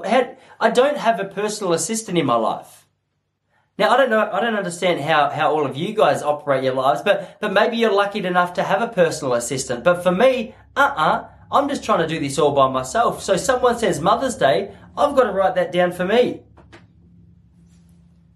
[0.61, 2.87] I don't have a personal assistant in my life.
[3.79, 6.75] Now I don't know, I don't understand how, how all of you guys operate your
[6.75, 9.83] lives, but, but maybe you're lucky enough to have a personal assistant.
[9.83, 13.23] But for me, uh-uh, I'm just trying to do this all by myself.
[13.23, 16.43] So someone says Mother's Day, I've got to write that down for me.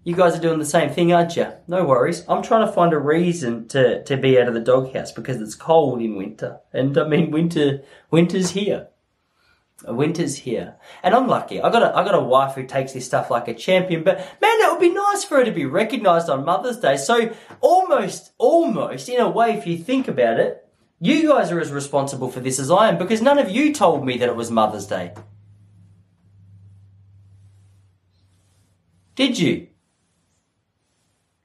[0.03, 1.51] You guys are doing the same thing, aren't you?
[1.67, 2.23] No worries.
[2.29, 5.53] I'm trying to find a reason to, to be out of the doghouse because it's
[5.53, 6.59] cold in winter.
[6.73, 8.87] And I mean, winter, winter's here.
[9.85, 11.61] Winter's here, and I'm lucky.
[11.61, 14.03] I got a I got a wife who takes this stuff like a champion.
[14.03, 16.97] But man, it would be nice for her to be recognised on Mother's Day.
[16.97, 20.67] So almost, almost in a way, if you think about it,
[20.99, 24.03] you guys are as responsible for this as I am because none of you told
[24.03, 25.13] me that it was Mother's Day.
[29.13, 29.67] Did you?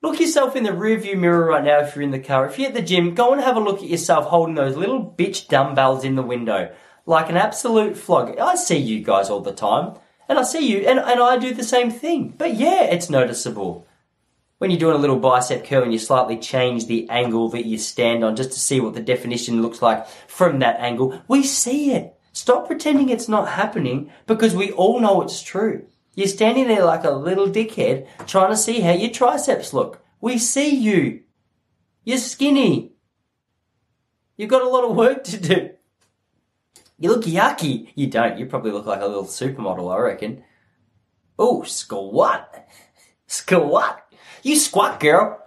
[0.01, 2.47] Look yourself in the rearview mirror right now if you're in the car.
[2.47, 5.15] If you're at the gym, go and have a look at yourself holding those little
[5.17, 6.75] bitch dumbbells in the window
[7.07, 8.39] like an absolute flog.
[8.39, 9.97] I see you guys all the time,
[10.29, 12.35] and I see you, and, and I do the same thing.
[12.37, 13.87] But yeah, it's noticeable.
[14.59, 17.79] When you're doing a little bicep curl and you slightly change the angle that you
[17.79, 21.93] stand on just to see what the definition looks like from that angle, we see
[21.93, 22.17] it.
[22.33, 25.87] Stop pretending it's not happening because we all know it's true.
[26.15, 30.05] You're standing there like a little dickhead trying to see how your triceps look.
[30.21, 31.23] We see you.
[32.05, 32.93] You're skinny.
[34.37, 35.71] You've got a lot of work to do.
[37.03, 37.89] You look yucky.
[37.97, 38.39] You don't.
[38.39, 40.45] You probably look like a little supermodel, I reckon.
[41.37, 42.65] Oh, squat.
[43.27, 44.05] Squat.
[44.45, 45.45] You squat, girl.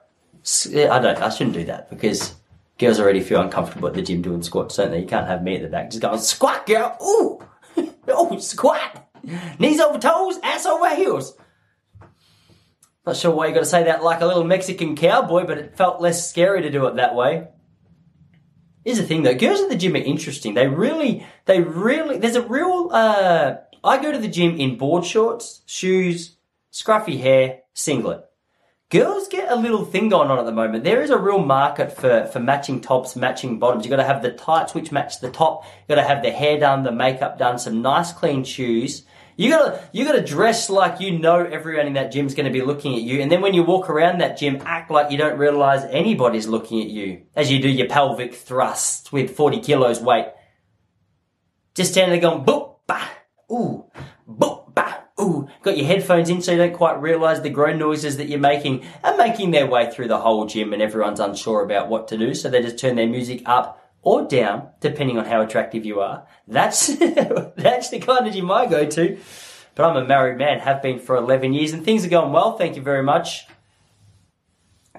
[0.73, 1.21] I don't.
[1.21, 2.35] I shouldn't do that because
[2.77, 4.99] girls already feel uncomfortable at the gym doing squats, don't they?
[4.99, 6.97] You can't have me at the back just going squat, girl.
[7.01, 9.07] Ooh, oh, squat.
[9.57, 11.37] Knees over toes, ass over heels.
[13.05, 15.77] Not sure why you got to say that like a little Mexican cowboy, but it
[15.77, 17.47] felt less scary to do it that way.
[18.85, 20.53] Here's the thing though, girls at the gym are interesting.
[20.53, 25.03] They really, they really, there's a real, uh, I go to the gym in board
[25.03, 26.37] shorts, shoes,
[26.71, 28.25] scruffy hair, singlet.
[28.91, 30.83] Girls get a little thing going on at the moment.
[30.83, 33.85] There is a real market for, for matching tops, matching bottoms.
[33.85, 35.65] You've got to have the tights which match the top.
[35.65, 39.01] You've got to have the hair done, the makeup done, some nice clean shoes.
[39.37, 42.95] You gotta, you gotta dress like you know everyone in that gym's gonna be looking
[42.95, 43.19] at you.
[43.21, 46.81] And then when you walk around that gym, act like you don't realize anybody's looking
[46.81, 50.27] at you as you do your pelvic thrusts with 40 kilos weight.
[51.73, 53.09] Just standing there going, boop, bah,
[53.51, 53.85] ooh,
[54.29, 55.49] boop, bah, ooh.
[55.63, 58.85] Got your headphones in so you don't quite realize the groan noises that you're making
[59.03, 62.33] are making their way through the whole gym and everyone's unsure about what to do.
[62.33, 66.25] So they just turn their music up or down, depending on how attractive you are.
[66.47, 69.17] That's, that's the kind of gym I go to.
[69.73, 72.55] But I'm a married man, have been for 11 years, and things are going well,
[72.55, 73.47] thank you very much.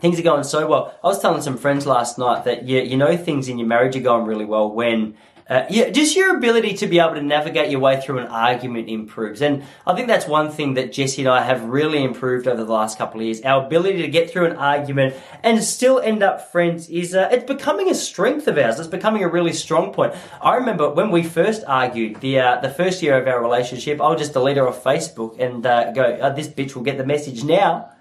[0.00, 0.98] Things are going so well.
[1.02, 3.96] I was telling some friends last night that you, you know things in your marriage
[3.96, 5.16] are going really well when
[5.48, 8.88] uh, yeah, just your ability to be able to navigate your way through an argument
[8.88, 9.40] improves.
[9.40, 12.72] And I think that's one thing that Jesse and I have really improved over the
[12.72, 13.40] last couple of years.
[13.42, 17.44] Our ability to get through an argument and still end up friends is, uh, it's
[17.44, 18.80] becoming a strength of ours.
[18.80, 20.14] It's becoming a really strong point.
[20.42, 24.16] I remember when we first argued, the, uh, the first year of our relationship, I'll
[24.16, 27.44] just delete her off Facebook and uh, go, oh, this bitch will get the message
[27.44, 27.92] now.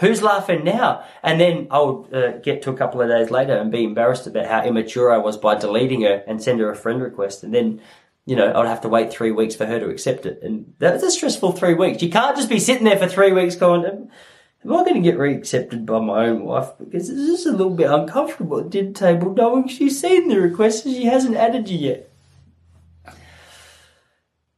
[0.00, 1.04] Who's laughing now?
[1.22, 4.26] And then I would uh, get to a couple of days later and be embarrassed
[4.26, 7.44] about how immature I was by deleting her and send her a friend request.
[7.44, 7.80] And then,
[8.26, 10.40] you know, I'd have to wait three weeks for her to accept it.
[10.42, 12.02] And that was a stressful three weeks.
[12.02, 15.16] You can't just be sitting there for three weeks going, am I going to get
[15.16, 16.70] reaccepted by my own wife?
[16.78, 20.86] Because it's just a little bit uncomfortable at dinner table knowing she's seen the request
[20.86, 22.10] and she hasn't added you yet.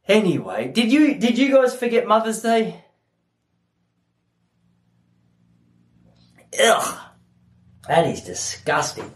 [0.07, 2.85] Anyway, did you did you guys forget Mother's Day?
[6.61, 6.99] Ugh.
[7.87, 9.13] That is disgusting.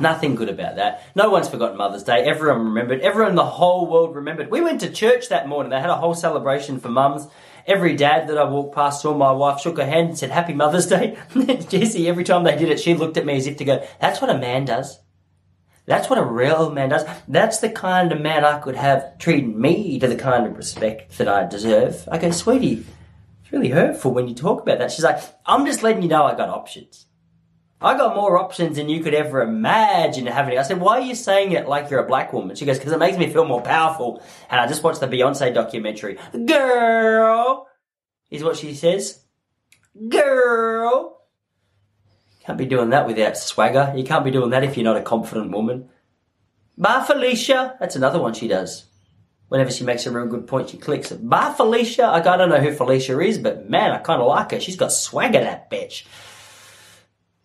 [0.00, 1.02] Nothing good about that.
[1.16, 2.22] No one's forgotten Mother's Day.
[2.24, 3.00] Everyone remembered.
[3.00, 4.50] Everyone in the whole world remembered.
[4.50, 5.70] We went to church that morning.
[5.70, 7.26] They had a whole celebration for mums.
[7.66, 10.54] Every dad that I walked past saw my wife, shook her hand and said, Happy
[10.54, 11.18] Mother's Day.
[11.68, 14.20] Jesse, every time they did it, she looked at me as if to go, That's
[14.20, 14.98] what a man does.
[15.84, 17.04] That's what a real man does.
[17.26, 21.16] That's the kind of man I could have treating me to the kind of respect
[21.16, 22.06] that I deserve.
[22.12, 22.84] I go, Sweetie,
[23.48, 24.92] it's really hurtful when you talk about that.
[24.92, 27.06] She's like, I'm just letting you know I got options.
[27.80, 30.58] I got more options than you could ever imagine having.
[30.58, 32.56] I said, why are you saying it like you're a black woman?
[32.56, 34.22] She goes, because it makes me feel more powerful.
[34.50, 36.18] And I just watched the Beyonce documentary.
[36.44, 37.66] Girl,
[38.30, 39.24] is what she says.
[40.10, 41.22] Girl.
[42.40, 43.94] Can't be doing that without swagger.
[43.96, 45.88] You can't be doing that if you're not a confident woman.
[46.76, 47.76] Bye, Felicia.
[47.80, 48.87] That's another one she does
[49.48, 51.28] whenever she makes a real good point, she clicks it.
[51.28, 52.06] Bye, Felicia.
[52.06, 54.60] I don't know who Felicia is, but man, I kind of like her.
[54.60, 56.04] She's got swagger, that bitch.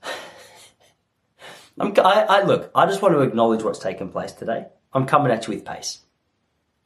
[1.80, 4.68] I'm, I, I, look, I just want to acknowledge what's taken place today.
[4.94, 6.00] I'm coming at you with pace.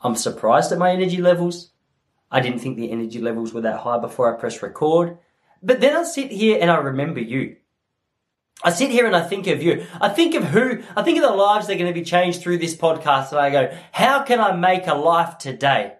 [0.01, 1.71] I'm surprised at my energy levels.
[2.31, 5.17] I didn't think the energy levels were that high before I press record.
[5.63, 7.57] But then I sit here and I remember you.
[8.63, 9.85] I sit here and I think of you.
[10.01, 12.41] I think of who, I think of the lives that are going to be changed
[12.41, 15.93] through this podcast and I go, how can I make a life today?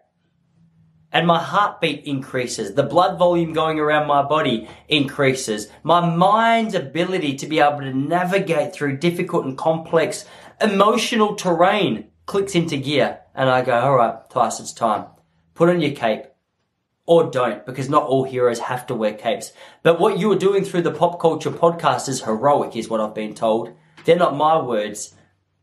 [1.12, 2.74] And my heartbeat increases.
[2.74, 5.70] The blood volume going around my body increases.
[5.84, 10.26] My mind's ability to be able to navigate through difficult and complex
[10.60, 13.20] emotional terrain clicks into gear.
[13.34, 15.06] And I go, all right, Tice, it's time.
[15.54, 16.26] Put on your cape
[17.08, 19.54] or don't, because not all heroes have to wear capes.
[19.82, 23.16] But what you are doing through the pop culture podcast is heroic, is what I've
[23.16, 23.74] been told.
[24.04, 25.16] They're not my words.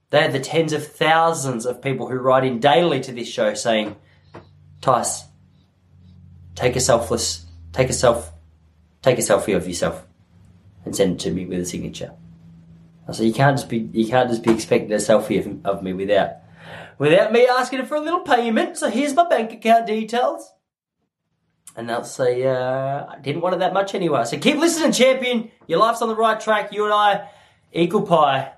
[0.09, 3.52] They are the tens of thousands of people who write in daily to this show
[3.52, 3.94] saying,
[4.80, 5.24] Tice,
[6.54, 8.33] take a selfless, take a self,
[9.02, 10.07] take a selfie of yourself
[10.87, 12.14] and send it to me with a signature.
[13.12, 15.92] Said, you can't just be, you can't just be expecting a selfie of, of me
[15.92, 16.37] without,
[16.96, 18.78] without me asking for a little payment.
[18.78, 20.53] So here's my bank account details.
[21.76, 24.24] And they'll say, uh, I didn't want it that much anyway.
[24.24, 25.50] So keep listening, champion.
[25.66, 26.72] Your life's on the right track.
[26.72, 27.28] You and I,
[27.72, 28.52] equal pie.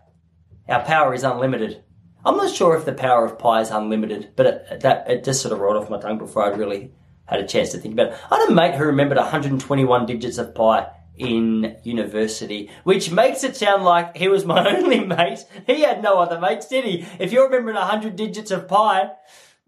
[0.68, 1.82] Our power is unlimited.
[2.24, 5.40] I'm not sure if the power of pi is unlimited, but it, that, it just
[5.40, 6.90] sort of rolled off my tongue before I really
[7.24, 8.18] had a chance to think about it.
[8.30, 13.56] I had a mate who remembered 121 digits of pi in university, which makes it
[13.56, 15.44] sound like he was my only mate.
[15.66, 17.06] He had no other mates, did he?
[17.18, 19.12] If you're remembering 100 digits of pi,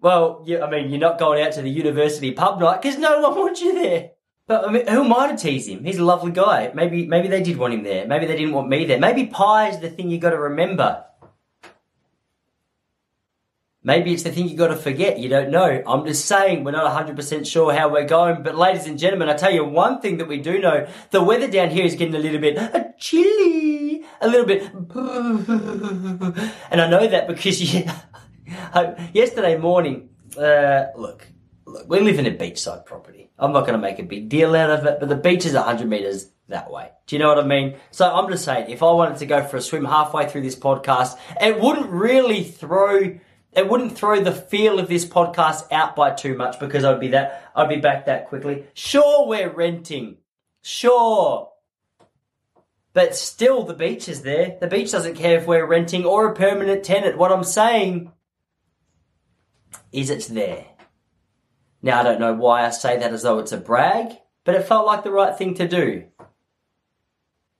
[0.00, 3.20] well, you, I mean, you're not going out to the university pub night because no
[3.20, 4.10] one wants you there.
[4.46, 5.84] But I mean, who am I to tease him?
[5.84, 6.72] He's a lovely guy.
[6.74, 8.06] Maybe, maybe they did want him there.
[8.06, 8.98] Maybe they didn't want me there.
[8.98, 11.04] Maybe pi is the thing you got to remember.
[13.88, 15.18] Maybe it's the thing you got to forget.
[15.18, 15.82] You don't know.
[15.86, 18.42] I'm just saying we're not 100% sure how we're going.
[18.42, 21.48] But ladies and gentlemen, I tell you one thing that we do know: the weather
[21.48, 24.62] down here is getting a little bit uh, chilly, a little bit,
[26.70, 28.00] and I know that because yeah,
[29.12, 30.10] yesterday morning.
[30.36, 31.26] Uh, look,
[31.66, 33.30] look, we live in a beachside property.
[33.38, 35.54] I'm not going to make a big deal out of it, but the beach is
[35.54, 36.90] 100 meters that way.
[37.06, 37.76] Do you know what I mean?
[37.90, 40.56] So I'm just saying, if I wanted to go for a swim halfway through this
[40.56, 43.18] podcast, it wouldn't really throw,
[43.52, 47.08] it wouldn't throw the feel of this podcast out by too much because I'd be
[47.08, 48.64] that, I'd be back that quickly.
[48.74, 50.18] Sure, we're renting.
[50.62, 51.50] Sure.
[52.92, 54.56] But still, the beach is there.
[54.60, 57.16] The beach doesn't care if we're renting or a permanent tenant.
[57.16, 58.10] What I'm saying
[59.92, 60.66] is it's there.
[61.82, 64.66] Now, I don't know why I say that as though it's a brag, but it
[64.66, 66.04] felt like the right thing to do.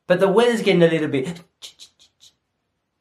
[0.06, 1.40] But the weather's getting a little bit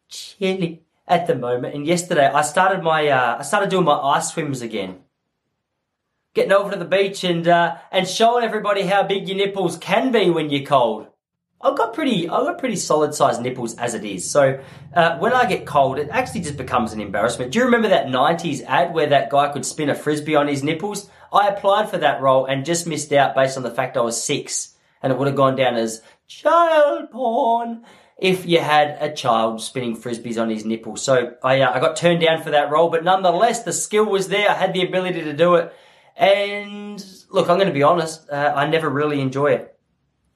[0.09, 1.73] chilly at the moment.
[1.73, 4.99] And yesterday, I started my uh, I started doing my ice swims again,
[6.33, 10.11] getting over to the beach and uh, and showing everybody how big your nipples can
[10.11, 11.07] be when you're cold.
[11.59, 14.29] I've got pretty, I've got pretty solid sized nipples as it is.
[14.29, 14.59] So
[14.93, 17.51] uh, when I get cold, it actually just becomes an embarrassment.
[17.51, 20.63] Do you remember that '90s ad where that guy could spin a frisbee on his
[20.63, 21.09] nipples?
[21.33, 24.21] I applied for that role and just missed out based on the fact I was
[24.21, 27.83] six, and it would have gone down as child porn
[28.17, 31.01] if you had a child spinning frisbees on his nipples.
[31.01, 34.27] So I, uh, I got turned down for that role, but nonetheless, the skill was
[34.27, 34.49] there.
[34.49, 35.73] I had the ability to do it.
[36.15, 39.76] And look, I'm going to be honest, uh, I never really enjoy it.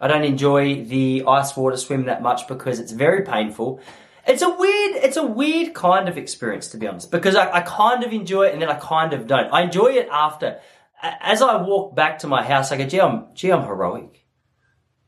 [0.02, 3.80] I don't enjoy the ice water swim that much because it's very painful.
[4.28, 7.62] It's a weird, it's a weird kind of experience to be honest, because I, I
[7.62, 9.54] kind of enjoy it and then I kind of don't.
[9.54, 10.60] I enjoy it after.
[11.02, 14.26] As I walk back to my house, I go, gee, I'm, gee, I'm heroic.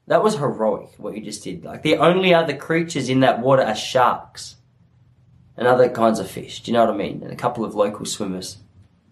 [0.07, 1.63] That was heroic, what you just did.
[1.63, 4.57] Like, the only other creatures in that water are sharks
[5.55, 6.61] and other kinds of fish.
[6.61, 7.21] Do you know what I mean?
[7.23, 8.57] And a couple of local swimmers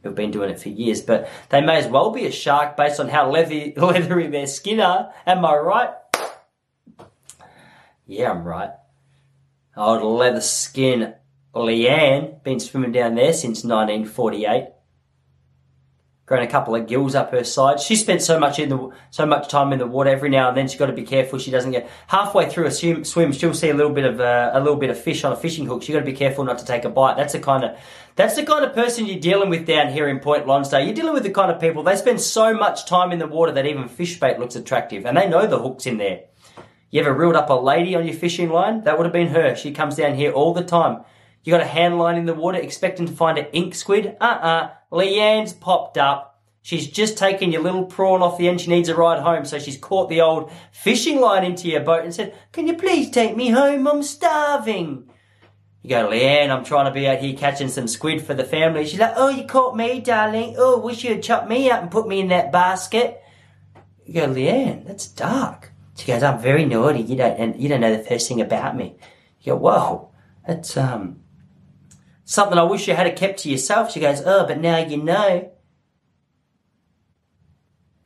[0.03, 2.99] who've been doing it for years, but they may as well be a shark based
[2.99, 5.13] on how leathery, leathery their skin are.
[5.25, 5.93] Am I right?
[8.05, 8.71] Yeah, I'm right.
[9.77, 11.15] Old leather skin
[11.55, 14.69] Leanne, been swimming down there since 1948
[16.31, 17.81] grown a couple of gills up her side.
[17.81, 20.09] She spent so much in the so much time in the water.
[20.09, 22.71] Every now and then she's got to be careful she doesn't get halfway through a
[22.71, 23.03] swim.
[23.03, 25.35] swim she'll see a little bit of uh, a little bit of fish on a
[25.35, 25.83] fishing hook.
[25.83, 27.17] She's got to be careful not to take a bite.
[27.17, 27.77] That's the kind of
[28.15, 30.85] that's the kind of person you're dealing with down here in Point Lonsdale.
[30.85, 33.51] You're dealing with the kind of people they spend so much time in the water
[33.51, 36.21] that even fish bait looks attractive, and they know the hooks in there.
[36.91, 38.83] You ever reeled up a lady on your fishing line?
[38.83, 39.55] That would have been her.
[39.55, 41.03] She comes down here all the time.
[41.43, 44.15] You got a hand line in the water expecting to find an ink squid?
[44.19, 44.71] Uh-uh.
[44.91, 46.31] Leanne's popped up
[46.63, 48.61] She's just taken your little prawn off the end.
[48.61, 49.45] She needs a ride home.
[49.45, 53.09] So she's caught the old fishing line into your boat and said, Can you please
[53.09, 53.87] take me home?
[53.87, 55.09] I'm starving.
[55.81, 58.85] You go, Leanne, I'm trying to be out here catching some squid for the family.
[58.85, 60.55] She's like, Oh, you caught me, darling.
[60.57, 63.23] Oh, wish you had chopped me up and put me in that basket.
[64.05, 65.71] You go, Leanne, that's dark.
[65.97, 67.01] She goes, I'm very naughty.
[67.01, 68.97] You don't, and you don't know the first thing about me.
[69.41, 70.11] You go, Whoa,
[70.45, 71.21] that's, um,
[72.25, 73.91] something I wish you had kept to yourself.
[73.91, 75.51] She goes, Oh, but now you know.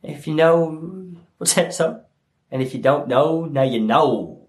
[0.02, 2.02] If you know, what's that song?
[2.50, 4.48] And if you don't know, now you know.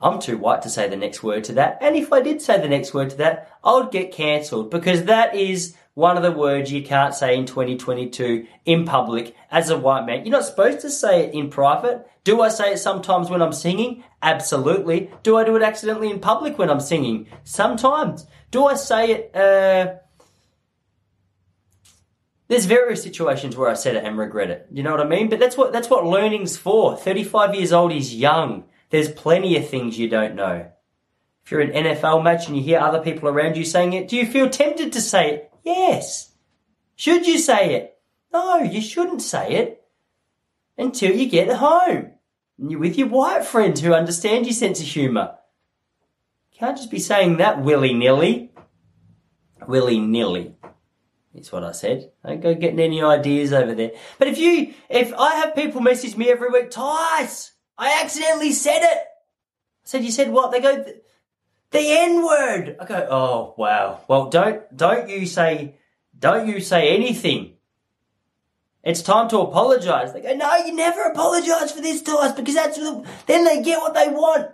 [0.00, 1.78] I'm too white to say the next word to that.
[1.80, 5.04] And if I did say the next word to that, I would get cancelled because
[5.04, 9.78] that is one of the words you can't say in 2022 in public as a
[9.78, 10.26] white man.
[10.26, 12.06] You're not supposed to say it in private.
[12.22, 14.04] Do I say it sometimes when I'm singing?
[14.22, 15.10] Absolutely.
[15.22, 17.28] Do I do it accidentally in public when I'm singing?
[17.44, 18.26] Sometimes.
[18.50, 19.96] Do I say it, uh,
[22.48, 24.68] there's various situations where I said it and regret it.
[24.70, 25.28] You know what I mean?
[25.28, 26.96] But that's what that's what learning's for.
[26.96, 28.64] 35 years old is young.
[28.90, 30.70] There's plenty of things you don't know.
[31.44, 34.08] If you're in an NFL match and you hear other people around you saying it,
[34.08, 35.52] do you feel tempted to say it?
[35.64, 36.32] Yes.
[36.94, 37.98] Should you say it?
[38.32, 39.82] No, you shouldn't say it
[40.78, 42.12] until you get home.
[42.58, 45.36] And you're with your white friends who understand your sense of humour.
[46.58, 48.50] Can't just be saying that willy nilly.
[49.66, 50.54] Willy nilly.
[51.34, 52.12] Is what I said.
[52.24, 53.90] Don't go getting any ideas over there.
[54.18, 58.78] But if you, if I have people message me every week, Tice, I accidentally said
[58.78, 58.98] it.
[58.98, 60.50] I said, you said what?
[60.50, 60.82] They go,
[61.72, 62.76] the N word.
[62.80, 64.00] I go, oh wow.
[64.08, 65.74] Well, don't, don't you say,
[66.18, 67.56] don't you say anything.
[68.82, 70.14] It's time to apologize.
[70.14, 72.78] They go, no, you never apologize for this, Tice, because that's,
[73.26, 74.52] then they get what they want.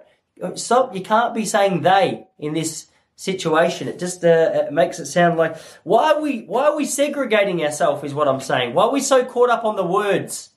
[0.55, 0.95] Stop.
[0.95, 3.89] You can't be saying they in this situation.
[3.89, 7.63] It just uh, it makes it sound like why are we why are we segregating
[7.63, 8.75] ourselves is what I'm saying.
[8.75, 10.51] Why are we so caught up on the words?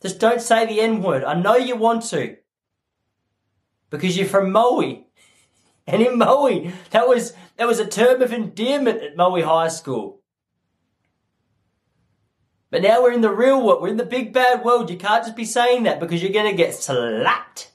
[0.00, 1.24] Just don't say the N word.
[1.24, 2.36] I know you want to.
[3.90, 5.04] Because you're from Moe.
[5.90, 10.20] And in Moe, that was that was a term of endearment at Moe High School.
[12.70, 13.80] But now we're in the real world.
[13.80, 14.90] We're in the big bad world.
[14.90, 17.70] You can't just be saying that because you're going to get slapped.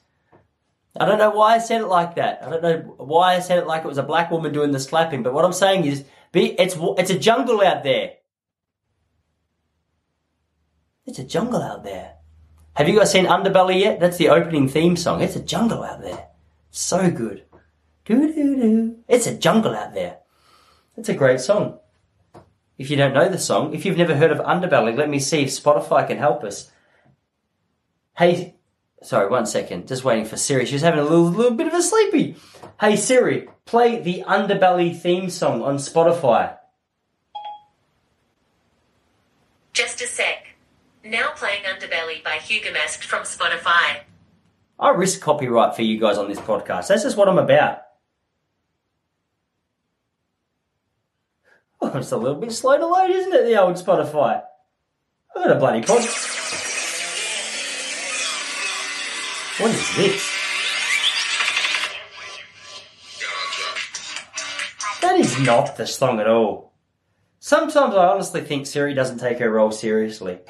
[0.98, 2.40] I don't know why I said it like that.
[2.42, 4.78] I don't know why I said it like it was a black woman doing the
[4.78, 5.22] slapping.
[5.22, 8.12] But what I'm saying is, be, it's it's a jungle out there.
[11.06, 12.14] It's a jungle out there.
[12.74, 14.00] Have you guys seen Underbelly yet?
[14.00, 15.20] That's the opening theme song.
[15.20, 16.28] It's a jungle out there.
[16.70, 17.44] So good.
[18.04, 18.96] Doo doo doo.
[19.08, 20.18] It's a jungle out there.
[20.96, 21.78] It's a great song.
[22.78, 25.42] If you don't know the song, if you've never heard of Underbelly, let me see
[25.42, 26.70] if Spotify can help us.
[28.16, 28.56] Hey,
[29.04, 29.86] sorry, one second.
[29.86, 30.66] Just waiting for Siri.
[30.66, 32.36] She's having a little, little bit of a sleepy.
[32.80, 36.56] Hey Siri, play the Underbelly theme song on Spotify.
[39.72, 40.48] Just a sec.
[41.04, 44.00] Now playing Underbelly by Hugo Masked from Spotify.
[44.78, 46.88] I risk copyright for you guys on this podcast.
[46.88, 47.78] That's just what I'm about.
[51.80, 54.42] Oh, it's a little bit slow to load, isn't it, the old Spotify?
[55.36, 56.02] I've got a bloody pod.
[59.94, 60.26] That
[65.20, 66.72] is not the song at all.
[67.38, 70.40] Sometimes I honestly think Siri doesn't take her role seriously.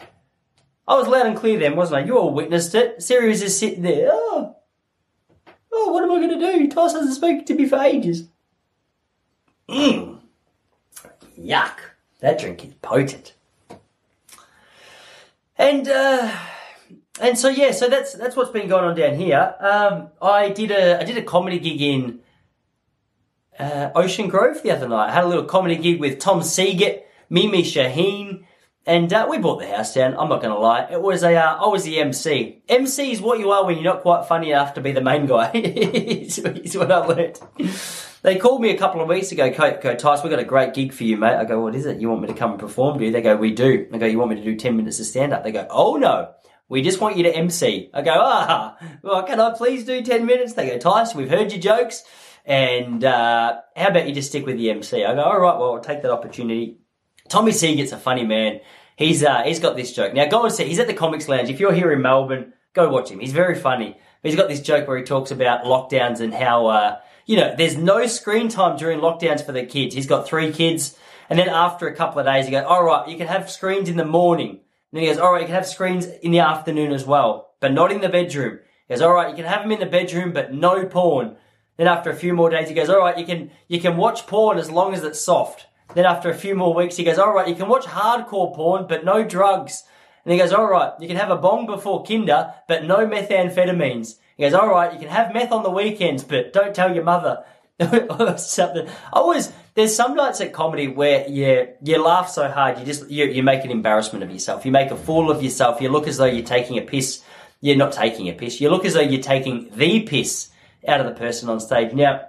[0.88, 2.06] I was loud and clear then, wasn't I?
[2.06, 3.02] You all witnessed it.
[3.02, 4.08] Siri was just sitting there.
[4.10, 4.56] Oh,
[5.72, 6.68] oh what am I going to do?
[6.68, 8.28] Toss hasn't spoken to me for ages.
[9.68, 10.20] Mmm.
[11.38, 11.78] Yuck.
[12.20, 13.34] That drink is potent.
[15.58, 16.34] And, uh,
[17.20, 19.54] and so yeah, so that's that's what's been going on down here.
[19.60, 22.20] Um, I did a I did a comedy gig in
[23.58, 25.10] uh, Ocean Grove the other night.
[25.10, 28.44] I had a little comedy gig with Tom Seagate, Mimi Shaheen,
[28.84, 30.16] and uh, we bought the house down.
[30.18, 30.88] I'm not going to lie.
[30.90, 32.62] It was a uh, I was the MC.
[32.68, 35.26] MC is what you are when you're not quite funny enough to be the main
[35.26, 35.52] guy.
[35.54, 37.40] is, what I learned.
[38.22, 40.72] They called me a couple of weeks ago, go, go Tice, we've got a great
[40.72, 41.34] gig for you, mate.
[41.36, 42.00] I go, what is it?
[42.00, 43.12] You want me to come and perform, do you?
[43.12, 43.86] They go, we do.
[43.92, 45.44] I go, you want me to do 10 minutes of stand up?
[45.44, 46.32] They go, oh no,
[46.68, 47.90] we just want you to MC.
[47.92, 50.54] I go, ah, well, can I please do 10 minutes?
[50.54, 52.02] They go, Tice, we've heard your jokes.
[52.44, 55.04] And uh, how about you just stick with the MC?
[55.04, 56.78] I go, all right, well, I'll take that opportunity.
[57.28, 58.60] Tommy Seagate's a funny man.
[58.96, 60.14] He's uh, he's got this joke.
[60.14, 60.64] Now go and see.
[60.64, 61.50] He's at the Comics Lounge.
[61.50, 63.18] If you're here in Melbourne, go watch him.
[63.18, 63.96] He's very funny.
[64.22, 66.96] He's got this joke where he talks about lockdowns and how uh,
[67.26, 69.94] you know there's no screen time during lockdowns for the kids.
[69.94, 70.96] He's got three kids,
[71.28, 73.88] and then after a couple of days, he goes, "All right, you can have screens
[73.88, 74.60] in the morning."
[74.94, 77.74] And he goes, "All right, you can have screens in the afternoon as well, but
[77.74, 80.32] not in the bedroom." He goes, "All right, you can have them in the bedroom,
[80.32, 81.36] but no porn."
[81.76, 84.26] Then after a few more days, he goes, "All right, you can you can watch
[84.26, 87.32] porn as long as it's soft." Then after a few more weeks, he goes, all
[87.32, 89.84] right, you can watch hardcore porn, but no drugs.
[90.24, 94.16] And he goes, all right, you can have a bong before kinder, but no methamphetamines.
[94.36, 97.04] He goes, all right, you can have meth on the weekends, but don't tell your
[97.04, 97.44] mother.
[98.38, 98.88] Something.
[98.88, 103.10] I always, there's some nights at comedy where you, you laugh so hard, you just,
[103.10, 104.64] you, you make an embarrassment of yourself.
[104.64, 105.80] You make a fool of yourself.
[105.80, 107.22] You look as though you're taking a piss.
[107.60, 108.60] You're not taking a piss.
[108.60, 110.50] You look as though you're taking the piss
[110.86, 111.92] out of the person on stage.
[111.92, 112.28] Now,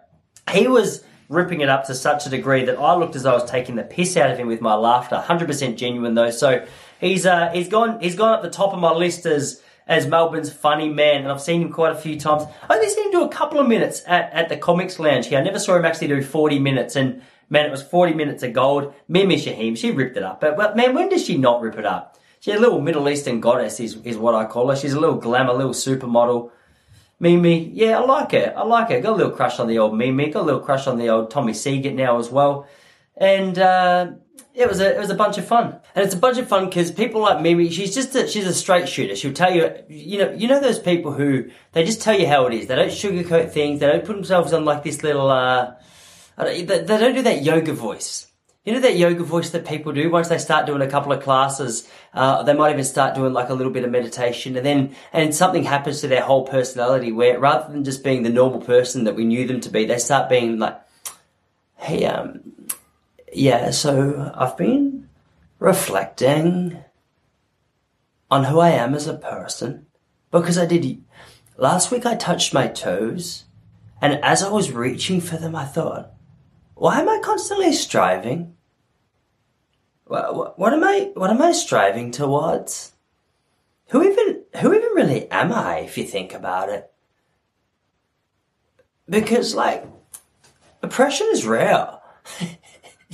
[0.51, 3.35] he was, ripping it up to such a degree that I looked as though I
[3.35, 5.23] was taking the piss out of him with my laughter.
[5.25, 6.31] 100% genuine though.
[6.31, 6.65] So
[6.99, 10.51] he's uh, he's gone he's gone up the top of my list as as Melbourne's
[10.51, 12.43] funny man, and I've seen him quite a few times.
[12.69, 15.39] I only seen him do a couple of minutes at, at the Comics Lounge here.
[15.39, 18.53] I never saw him actually do 40 minutes, and man, it was 40 minutes of
[18.53, 18.93] gold.
[19.07, 20.41] Mimi Shaheen, she ripped it up.
[20.41, 22.17] But, but man, when does she not rip it up?
[22.39, 24.75] She's a little Middle Eastern goddess, is, is what I call her.
[24.75, 26.51] She's a little glamour, little supermodel.
[27.19, 28.53] Mimi, yeah, I like it.
[28.55, 29.01] I like it.
[29.01, 30.29] Got a little crush on the old Mimi.
[30.29, 32.67] Got a little crush on the old Tommy Seagate now as well.
[33.15, 34.11] And uh,
[34.55, 35.79] it was a it was a bunch of fun.
[35.93, 38.53] And it's a bunch of fun because people like Mimi, she's just a, she's a
[38.53, 39.15] straight shooter.
[39.15, 42.45] She'll tell you, you know, you know those people who they just tell you how
[42.47, 42.67] it is.
[42.67, 43.79] They don't sugarcoat things.
[43.79, 45.29] They don't put themselves on like this little.
[45.29, 45.73] Uh,
[46.37, 48.27] they, they don't do that yoga voice.
[48.63, 51.21] You know that yoga voice that people do once they start doing a couple of
[51.21, 54.95] classes, uh, they might even start doing like a little bit of meditation, and then
[55.13, 59.03] and something happens to their whole personality where rather than just being the normal person
[59.03, 60.79] that we knew them to be, they start being like,
[61.75, 62.39] "Hey, um,
[63.35, 65.09] yeah, so I've been
[65.59, 66.83] reflecting
[68.31, 69.85] on who I am as a person
[70.31, 71.03] because I did
[71.57, 72.05] last week.
[72.05, 73.45] I touched my toes,
[74.01, 76.11] and as I was reaching for them, I thought."
[76.75, 78.55] Why am I constantly striving?
[80.03, 81.11] What, what am I?
[81.15, 82.93] What am I striving towards?
[83.87, 84.43] Who even?
[84.61, 85.79] Who even really am I?
[85.79, 86.91] If you think about it,
[89.09, 89.85] because like
[90.83, 92.01] oppression is real.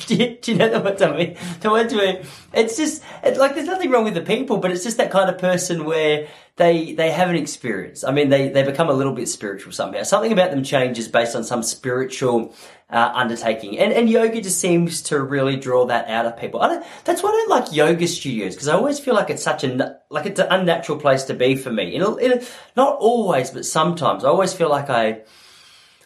[0.07, 1.37] do, you, do you know ones I mean?
[1.63, 2.23] Ones where
[2.53, 5.37] it's just like there's nothing wrong with the people, but it's just that kind of
[5.37, 6.27] person where
[6.57, 8.03] they they have an experience.
[8.03, 10.03] I mean, they they become a little bit spiritual somehow.
[10.03, 12.53] Something about them changes based on some spiritual
[12.89, 16.59] uh, undertaking, and and yoga just seems to really draw that out of people.
[16.59, 19.99] That's why I don't like yoga studios because I always feel like it's such a
[20.09, 21.95] like it's an unnatural place to be for me.
[21.95, 22.41] In a,
[22.75, 25.21] not always, but sometimes I always feel like I.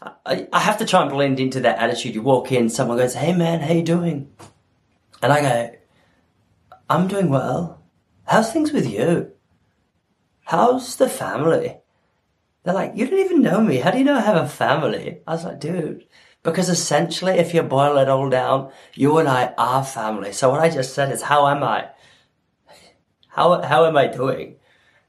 [0.02, 2.16] I, I have to try and blend into that attitude.
[2.16, 4.32] You walk in, someone goes, "Hey man, how you doing?"
[5.22, 5.76] And I go,
[6.90, 7.82] "I'm doing well.
[8.26, 9.32] How's things with you?
[10.44, 11.78] How's the family?"
[12.64, 13.78] They're like, "You don't even know me.
[13.78, 16.06] How do you know I have a family?" I was like, "Dude."
[16.46, 20.32] Because essentially, if you boil it all down, you and I are family.
[20.32, 21.90] So what I just said is, how am I?
[23.30, 24.58] How, how am I doing?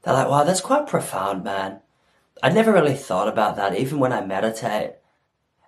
[0.01, 1.81] They're like, wow, that's quite profound, man.
[2.43, 4.95] I never really thought about that, even when I meditate.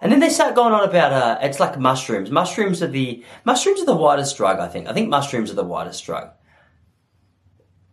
[0.02, 2.32] And then they start going on about, uh, it's like mushrooms.
[2.32, 4.88] Mushrooms are the, mushrooms are the widest drug, I think.
[4.88, 6.32] I think mushrooms are the widest drug.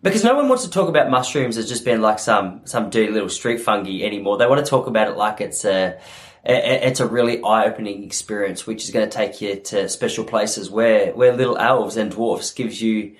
[0.02, 3.10] Because no one wants to talk about mushrooms as just being like some, some dirty
[3.10, 4.38] little street fungi anymore.
[4.38, 5.98] They want to talk about it like it's a,
[6.44, 11.12] it's a really eye-opening experience, which is going to take you to special places where,
[11.12, 13.16] where little elves and dwarfs gives you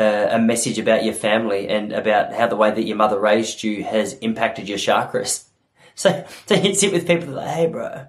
[0.00, 3.62] uh, a message about your family and about how the way that your mother raised
[3.62, 5.44] you has impacted your chakras.
[5.96, 8.06] So, so you sit with people like, hey bro,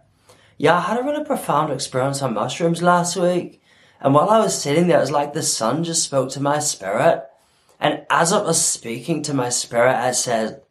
[0.57, 3.61] yeah, I had a really profound experience on mushrooms last week.
[3.99, 6.59] And while I was sitting there, it was like the sun just spoke to my
[6.59, 7.25] spirit.
[7.81, 10.61] And as it was speaking to my spirit, it said,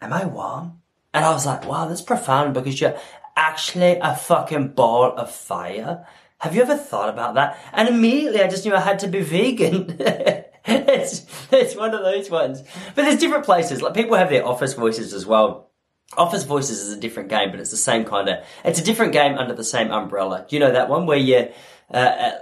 [0.00, 0.80] am I warm?
[1.14, 2.98] And I was like, wow, that's profound because you're
[3.36, 6.06] actually a fucking ball of fire.
[6.38, 7.58] Have you ever thought about that?
[7.72, 9.96] And immediately I just knew I had to be vegan.
[10.64, 12.62] it's, it's one of those ones.
[12.94, 13.82] But there's different places.
[13.82, 15.68] Like people have their office voices as well.
[16.16, 19.12] Office Voices is a different game, but it's the same kind of, it's a different
[19.12, 20.46] game under the same umbrella.
[20.48, 21.48] Do you know that one where you,
[21.92, 22.38] uh, uh,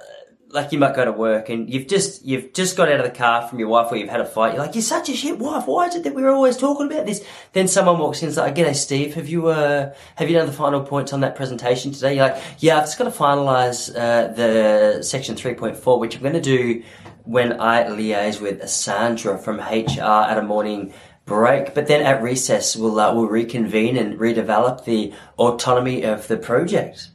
[0.50, 3.16] like you might go to work and you've just, you've just got out of the
[3.16, 4.54] car from your wife or you've had a fight.
[4.54, 5.66] You're like, you're such a shit wife.
[5.66, 7.24] Why is it that we're always talking about this?
[7.52, 10.46] Then someone walks in and is like, g'day Steve, have you, uh, have you done
[10.46, 12.14] the final points on that presentation today?
[12.16, 16.34] You're like, yeah, I've just got to finalize, uh, the section 3.4, which I'm going
[16.34, 16.82] to do
[17.24, 20.94] when I liaise with Sandra from HR at a morning
[21.26, 26.36] break, but then at recess we'll uh, we'll reconvene and redevelop the autonomy of the
[26.36, 27.10] project.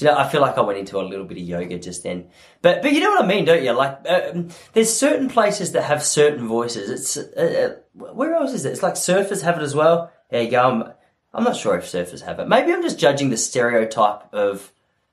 [0.00, 0.16] You know?
[0.16, 2.28] I feel like I went into a little bit of yoga just then,
[2.62, 3.72] but but you know what I mean, don't you?
[3.72, 6.90] Like, um, there's certain places that have certain voices.
[6.90, 8.72] It's uh, uh, where else is it?
[8.72, 10.12] It's like surfers have it as well.
[10.30, 10.62] There you go.
[10.62, 10.92] I'm,
[11.34, 12.48] I'm not sure if surfers have it.
[12.48, 14.72] Maybe I'm just judging the stereotype of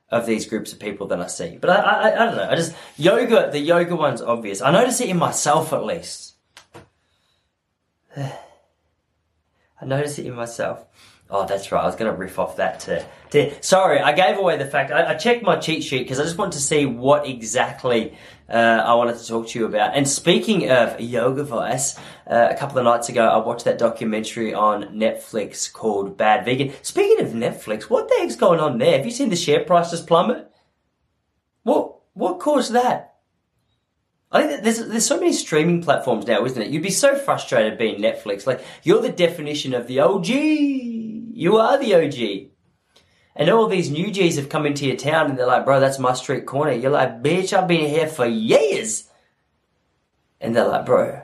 [0.09, 1.57] of these groups of people that I see.
[1.59, 2.49] But I, I, I don't know.
[2.49, 3.49] I just yoga.
[3.51, 4.61] The yoga one's obvious.
[4.61, 6.35] I notice it in myself at least.
[8.17, 10.85] I notice it in myself.
[11.29, 11.81] Oh, that's right.
[11.81, 12.99] I was going to riff off that too.
[13.31, 14.91] to, sorry, I gave away the fact.
[14.91, 18.15] I, I checked my cheat sheet because I just wanted to see what exactly
[18.47, 18.53] uh,
[18.85, 19.95] I wanted to talk to you about.
[19.95, 21.97] And speaking of yoga voice,
[22.29, 26.73] uh, a couple of nights ago, I watched that documentary on Netflix called Bad Vegan.
[26.83, 28.97] Speaking of Netflix, what the heck's going on there?
[28.97, 30.51] Have you seen the share prices plummet?
[31.63, 33.15] What what caused that?
[34.31, 36.69] I think there's there's so many streaming platforms now, isn't it?
[36.69, 38.45] You'd be so frustrated being Netflix.
[38.45, 40.27] Like you're the definition of the OG.
[41.37, 42.49] You are the OG.
[43.35, 45.99] And all these new G's have come into your town and they're like, bro, that's
[45.99, 46.71] my street corner.
[46.71, 49.09] You're like, bitch, I've been here for years.
[50.39, 51.23] And they're like, bro,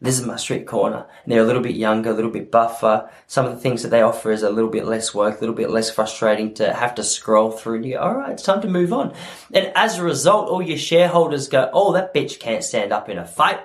[0.00, 1.06] this is my street corner.
[1.22, 3.10] And they're a little bit younger, a little bit buffer.
[3.26, 5.54] Some of the things that they offer is a little bit less work, a little
[5.54, 8.62] bit less frustrating to have to scroll through and you go, all right, it's time
[8.62, 9.12] to move on.
[9.52, 13.18] And as a result, all your shareholders go, oh, that bitch can't stand up in
[13.18, 13.60] a fight.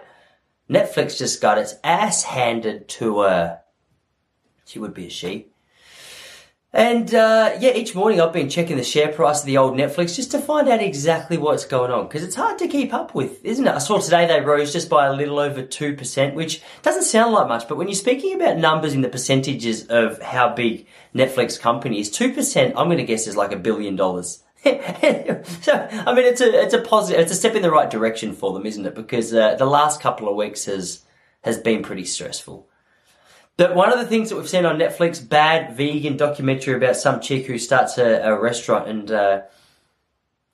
[0.70, 3.62] Netflix just got its ass handed to her.
[4.66, 5.48] She would be a she.
[6.78, 10.16] And uh, yeah, each morning I've been checking the share price of the old Netflix
[10.16, 13.44] just to find out exactly what's going on because it's hard to keep up with,
[13.44, 13.74] isn't it?
[13.74, 17.48] I saw today they rose just by a little over 2%, which doesn't sound like
[17.48, 22.00] much, but when you're speaking about numbers in the percentages of how big Netflix company
[22.00, 24.44] is, 2% I'm going to guess is like a billion dollars.
[24.64, 28.34] so, I mean, it's a, it's a positive, it's a step in the right direction
[28.34, 28.94] for them, isn't it?
[28.94, 31.02] Because uh, the last couple of weeks has,
[31.42, 32.70] has been pretty stressful.
[33.58, 37.20] But one of the things that we've seen on Netflix, bad vegan documentary about some
[37.20, 39.42] chick who starts a, a restaurant and uh,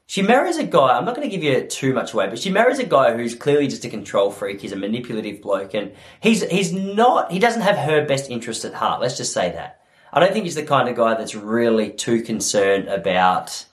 [0.05, 0.97] she marries a guy.
[0.97, 3.35] I'm not going to give you too much away, but she marries a guy who's
[3.35, 4.61] clearly just a control freak.
[4.61, 7.31] He's a manipulative bloke, and he's he's not.
[7.31, 9.01] He doesn't have her best interest at heart.
[9.01, 9.81] Let's just say that.
[10.11, 13.65] I don't think he's the kind of guy that's really too concerned about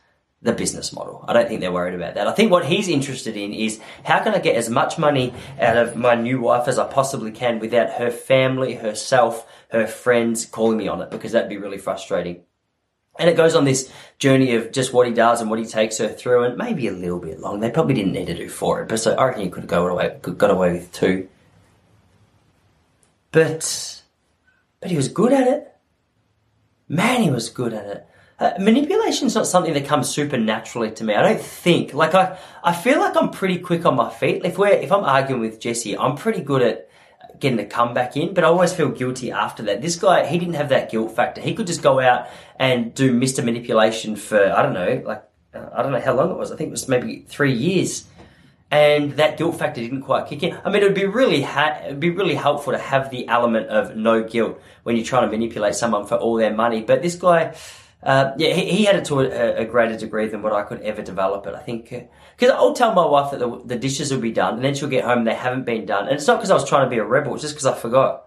[0.43, 1.25] the business model.
[1.29, 2.27] I don't think they're worried about that.
[2.27, 5.77] I think what he's interested in is how can I get as much money out
[5.77, 10.79] of my new wife as I possibly can without her family, herself, her friends calling
[10.79, 12.43] me on it because that'd be really frustrating.
[13.19, 15.99] And it goes on this journey of just what he does and what he takes
[15.99, 17.61] her through, and maybe a little bit long.
[17.61, 19.19] They probably didn't need to do four episodes.
[19.19, 21.29] I reckon you could have got away, got away with two.
[23.31, 24.03] But,
[24.81, 25.77] but he was good at it.
[26.89, 28.07] Man, he was good at it.
[28.41, 31.15] Uh, manipulation is not something that comes supernaturally to me.
[31.15, 31.93] I don't think.
[31.93, 34.47] Like I, I feel like I'm pretty quick on my feet.
[34.47, 36.89] If we're, if I'm arguing with Jesse, I'm pretty good at
[37.39, 39.83] getting a comeback in, but I always feel guilty after that.
[39.83, 41.43] This guy, he didn't have that guilt factor.
[41.43, 42.29] He could just go out
[42.59, 43.45] and do Mr.
[43.45, 45.23] Manipulation for, I don't know, like,
[45.55, 46.51] uh, I don't know how long it was.
[46.51, 48.07] I think it was maybe three years.
[48.71, 50.57] And that guilt factor didn't quite kick in.
[50.65, 53.67] I mean, it would be really ha- it'd be really helpful to have the element
[53.67, 56.81] of no guilt when you're trying to manipulate someone for all their money.
[56.83, 57.55] But this guy,
[58.03, 60.81] uh, yeah, he, he, had it to a, a, greater degree than what I could
[60.81, 61.55] ever develop it.
[61.55, 64.65] I think because I'll tell my wife that the, the, dishes will be done, and
[64.65, 66.67] then she'll get home and they haven't been done, and it's not because I was
[66.67, 68.25] trying to be a rebel; it's just because I forgot.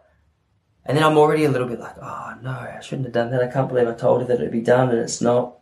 [0.86, 3.42] And then I'm already a little bit like, oh no, I shouldn't have done that.
[3.42, 5.56] I can't believe I told her that it'd be done, and it's not.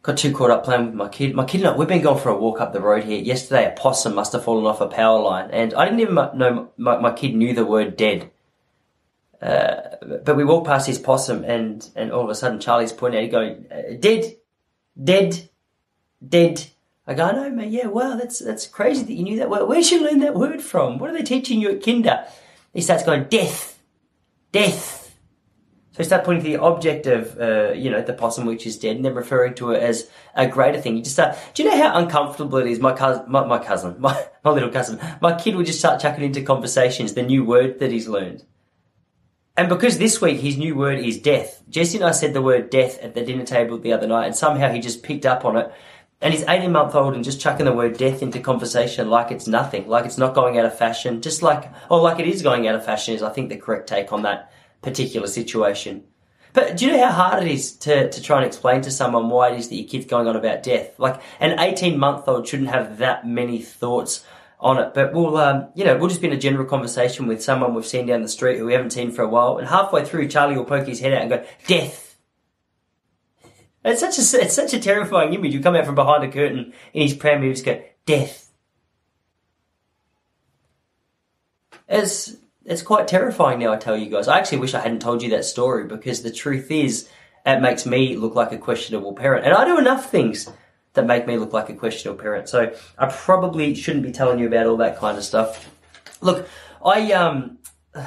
[0.00, 1.34] Got too caught up playing with my kid.
[1.34, 3.18] My kid and I, we've been going for a walk up the road here.
[3.18, 6.70] Yesterday, a possum must have fallen off a power line, and I didn't even know
[6.78, 8.30] my, my kid knew the word dead.
[9.40, 13.20] Uh, but we walked past his possum, and, and all of a sudden Charlie's pointing
[13.20, 14.36] at it, going, uh, "Dead,
[15.02, 15.48] dead,
[16.26, 16.66] dead."
[17.06, 17.70] I go, "No, man.
[17.70, 19.66] Yeah, wow, that's that's crazy that you knew that word.
[19.66, 20.98] Where'd you learn that word from?
[20.98, 22.24] What are they teaching you at Kinder?"
[22.72, 23.82] He starts going, "Death,
[24.52, 25.04] death."
[25.94, 28.76] So he starts pointing to the object of, uh, you know, the possum which is
[28.76, 30.96] dead, and then referring to it as a greater thing.
[30.96, 31.36] You just start.
[31.54, 32.80] Do you know how uncomfortable it is?
[32.80, 36.24] My cousin, my, my cousin, my, my little cousin, my kid will just start chucking
[36.24, 38.44] into conversations the new word that he's learned.
[39.56, 42.70] And because this week his new word is death, Jesse and I said the word
[42.70, 45.56] death at the dinner table the other night, and somehow he just picked up on
[45.56, 45.72] it.
[46.20, 49.46] And he's 18 month old and just chucking the word death into conversation like it's
[49.46, 52.66] nothing, like it's not going out of fashion, just like, or like it is going
[52.66, 54.50] out of fashion is, I think, the correct take on that
[54.82, 56.04] particular situation.
[56.52, 59.28] But do you know how hard it is to, to try and explain to someone
[59.28, 60.98] why it is that your kid's going on about death?
[60.98, 64.24] Like, an 18 month old shouldn't have that many thoughts
[64.64, 64.94] on it.
[64.94, 67.86] But we'll, um, you know, we'll just be in a general conversation with someone we've
[67.86, 70.56] seen down the street who we haven't seen for a while, and halfway through, Charlie
[70.56, 72.16] will poke his head out and go, "Death."
[73.84, 75.52] It's such a it's such a terrifying image.
[75.52, 78.50] You come out from behind a curtain in his pram, you just go, "Death."
[81.86, 82.34] It's
[82.64, 83.74] it's quite terrifying now.
[83.74, 84.26] I tell you guys.
[84.26, 87.06] I actually wish I hadn't told you that story because the truth is,
[87.44, 90.48] it makes me look like a questionable parent, and I do enough things
[90.94, 92.48] that make me look like a questionable parent.
[92.48, 95.70] So I probably shouldn't be telling you about all that kind of stuff.
[96.20, 96.48] Look,
[96.84, 97.58] I um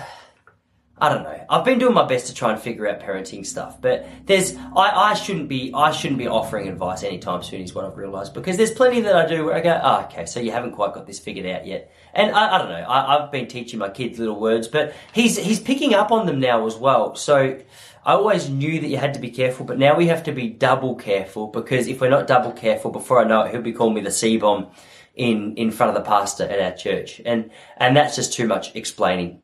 [0.99, 1.45] I don't know.
[1.47, 5.11] I've been doing my best to try and figure out parenting stuff, but there's I,
[5.11, 8.57] I shouldn't be I shouldn't be offering advice anytime soon is what I've realised because
[8.57, 11.05] there's plenty that I do where I go, oh, okay, so you haven't quite got
[11.05, 11.93] this figured out yet.
[12.15, 12.75] And I, I don't know.
[12.87, 16.39] I, I've been teaching my kids little words, but he's he's picking up on them
[16.39, 17.13] now as well.
[17.13, 17.59] So
[18.07, 20.47] I always knew that you had to be careful, but now we have to be
[20.47, 23.95] double careful because if we're not double careful, before I know it, he'll be calling
[23.95, 24.67] me the C bomb
[25.13, 27.21] in, in front of the pastor at our church.
[27.25, 29.41] And, and that's just too much explaining.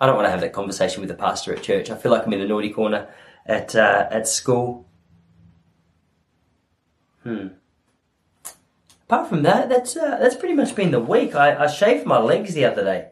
[0.00, 1.88] I don't want to have that conversation with the pastor at church.
[1.88, 3.08] I feel like I'm in the naughty corner
[3.46, 4.88] at, uh, at school.
[7.22, 7.48] Hmm.
[9.04, 11.36] Apart from that, that's, uh, that's pretty much been the week.
[11.36, 13.10] I, I shaved my legs the other day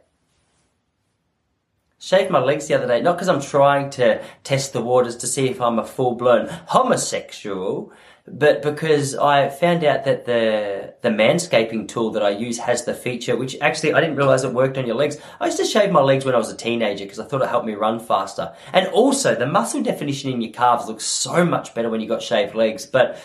[2.05, 5.27] shaved my legs the other day, not because I'm trying to test the waters to
[5.27, 7.93] see if I'm a full blown homosexual,
[8.27, 12.95] but because I found out that the the manscaping tool that I use has the
[12.95, 15.17] feature, which actually I didn't realize it worked on your legs.
[15.41, 17.49] I used to shave my legs when I was a teenager because I thought it
[17.49, 18.55] helped me run faster.
[18.73, 22.23] And also, the muscle definition in your calves looks so much better when you got
[22.23, 22.85] shaved legs.
[22.87, 23.19] But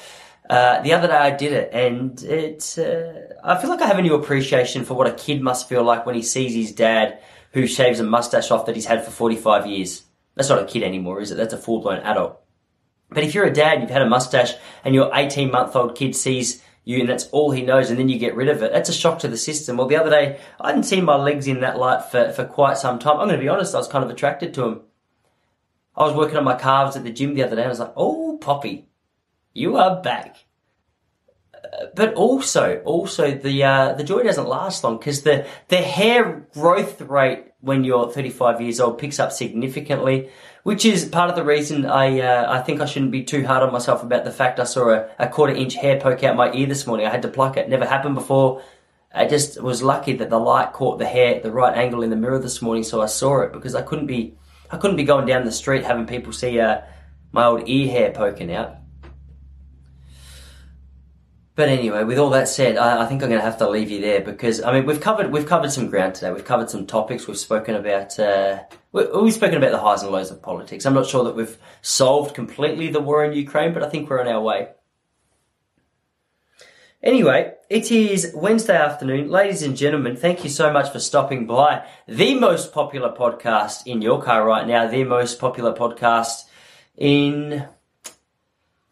[0.50, 4.00] uh, the other day I did it, and it uh, I feel like I have
[4.00, 7.20] a new appreciation for what a kid must feel like when he sees his dad
[7.52, 10.04] who shaves a mustache off that he's had for 45 years.
[10.36, 11.36] That's not a kid anymore, is it?
[11.36, 12.40] That's a full blown adult.
[13.10, 16.16] But if you're a dad, you've had a mustache, and your 18 month old kid
[16.16, 18.90] sees you and that's all he knows, and then you get rid of it, that's
[18.90, 19.78] a shock to the system.
[19.78, 22.80] Well, the other day, I hadn't seen my legs in that light for, for quite
[22.80, 23.20] some time.
[23.20, 24.82] I'm going to be honest, I was kind of attracted to him.
[25.96, 27.80] I was working on my calves at the gym the other day, and I was
[27.80, 28.88] like, oh, Poppy,
[29.54, 30.38] you are back
[31.96, 37.02] but also, also the uh, the joy doesn't last long because the the hair growth
[37.02, 40.30] rate when you're 35 years old picks up significantly,
[40.64, 43.64] which is part of the reason I uh, I think I shouldn't be too hard
[43.64, 46.52] on myself about the fact I saw a, a quarter inch hair poke out my
[46.54, 47.06] ear this morning.
[47.06, 47.70] I had to pluck it.
[47.70, 48.64] Never happened before.
[49.14, 52.12] I just was lucky that the light caught the hair at the right angle in
[52.12, 54.36] the mirror this morning, so I saw it because I couldn't be
[54.72, 56.82] I couldn't be going down the street having people see uh,
[57.32, 58.76] my old ear hair poking out.
[61.60, 63.92] But anyway, with all that said, I, I think I'm going to have to leave
[63.92, 66.32] you there because I mean we've covered we've covered some ground today.
[66.32, 67.28] We've covered some topics.
[67.28, 68.60] We've spoken about uh,
[68.94, 70.86] we, we've spoken about the highs and lows of politics.
[70.86, 74.22] I'm not sure that we've solved completely the war in Ukraine, but I think we're
[74.22, 74.70] on our way.
[77.04, 79.30] Anyway, it is Wednesday afternoon.
[79.30, 81.86] Ladies and gentlemen, thank you so much for stopping by.
[82.08, 86.46] The most popular podcast in your car right now, the most popular podcast
[86.96, 87.68] in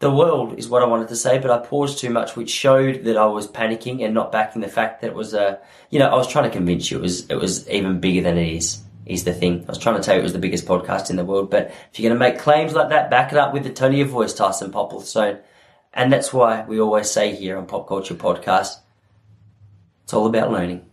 [0.00, 3.04] the world is what I wanted to say, but I paused too much, which showed
[3.04, 6.08] that I was panicking and not backing the fact that it was a, you know,
[6.08, 8.80] I was trying to convince you it was, it was even bigger than it is,
[9.06, 9.64] is the thing.
[9.66, 11.72] I was trying to tell you it was the biggest podcast in the world, but
[11.92, 13.98] if you're going to make claims like that, back it up with the tone of
[13.98, 15.40] your voice, Tyson Popplestone.
[15.92, 18.76] And that's why we always say here on Pop Culture Podcast,
[20.04, 20.86] it's all about learning.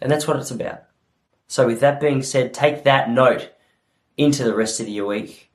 [0.00, 0.82] And that's what it's about.
[1.46, 3.52] So with that being said, take that note
[4.16, 5.51] into the rest of your week.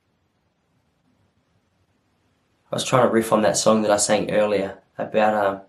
[2.71, 5.61] I was trying to riff on that song that I sang earlier about, um,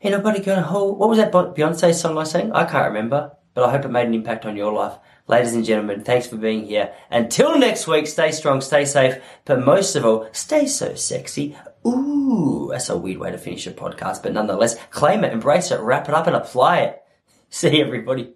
[0.00, 2.52] ain't nobody gonna hold, what was that Beyonce song I sang?
[2.52, 4.94] I can't remember, but I hope it made an impact on your life.
[5.26, 6.92] Ladies and gentlemen, thanks for being here.
[7.10, 11.56] Until next week, stay strong, stay safe, but most of all, stay so sexy.
[11.84, 15.80] Ooh, that's a weird way to finish a podcast, but nonetheless, claim it, embrace it,
[15.80, 17.02] wrap it up and apply it.
[17.50, 18.34] See everybody.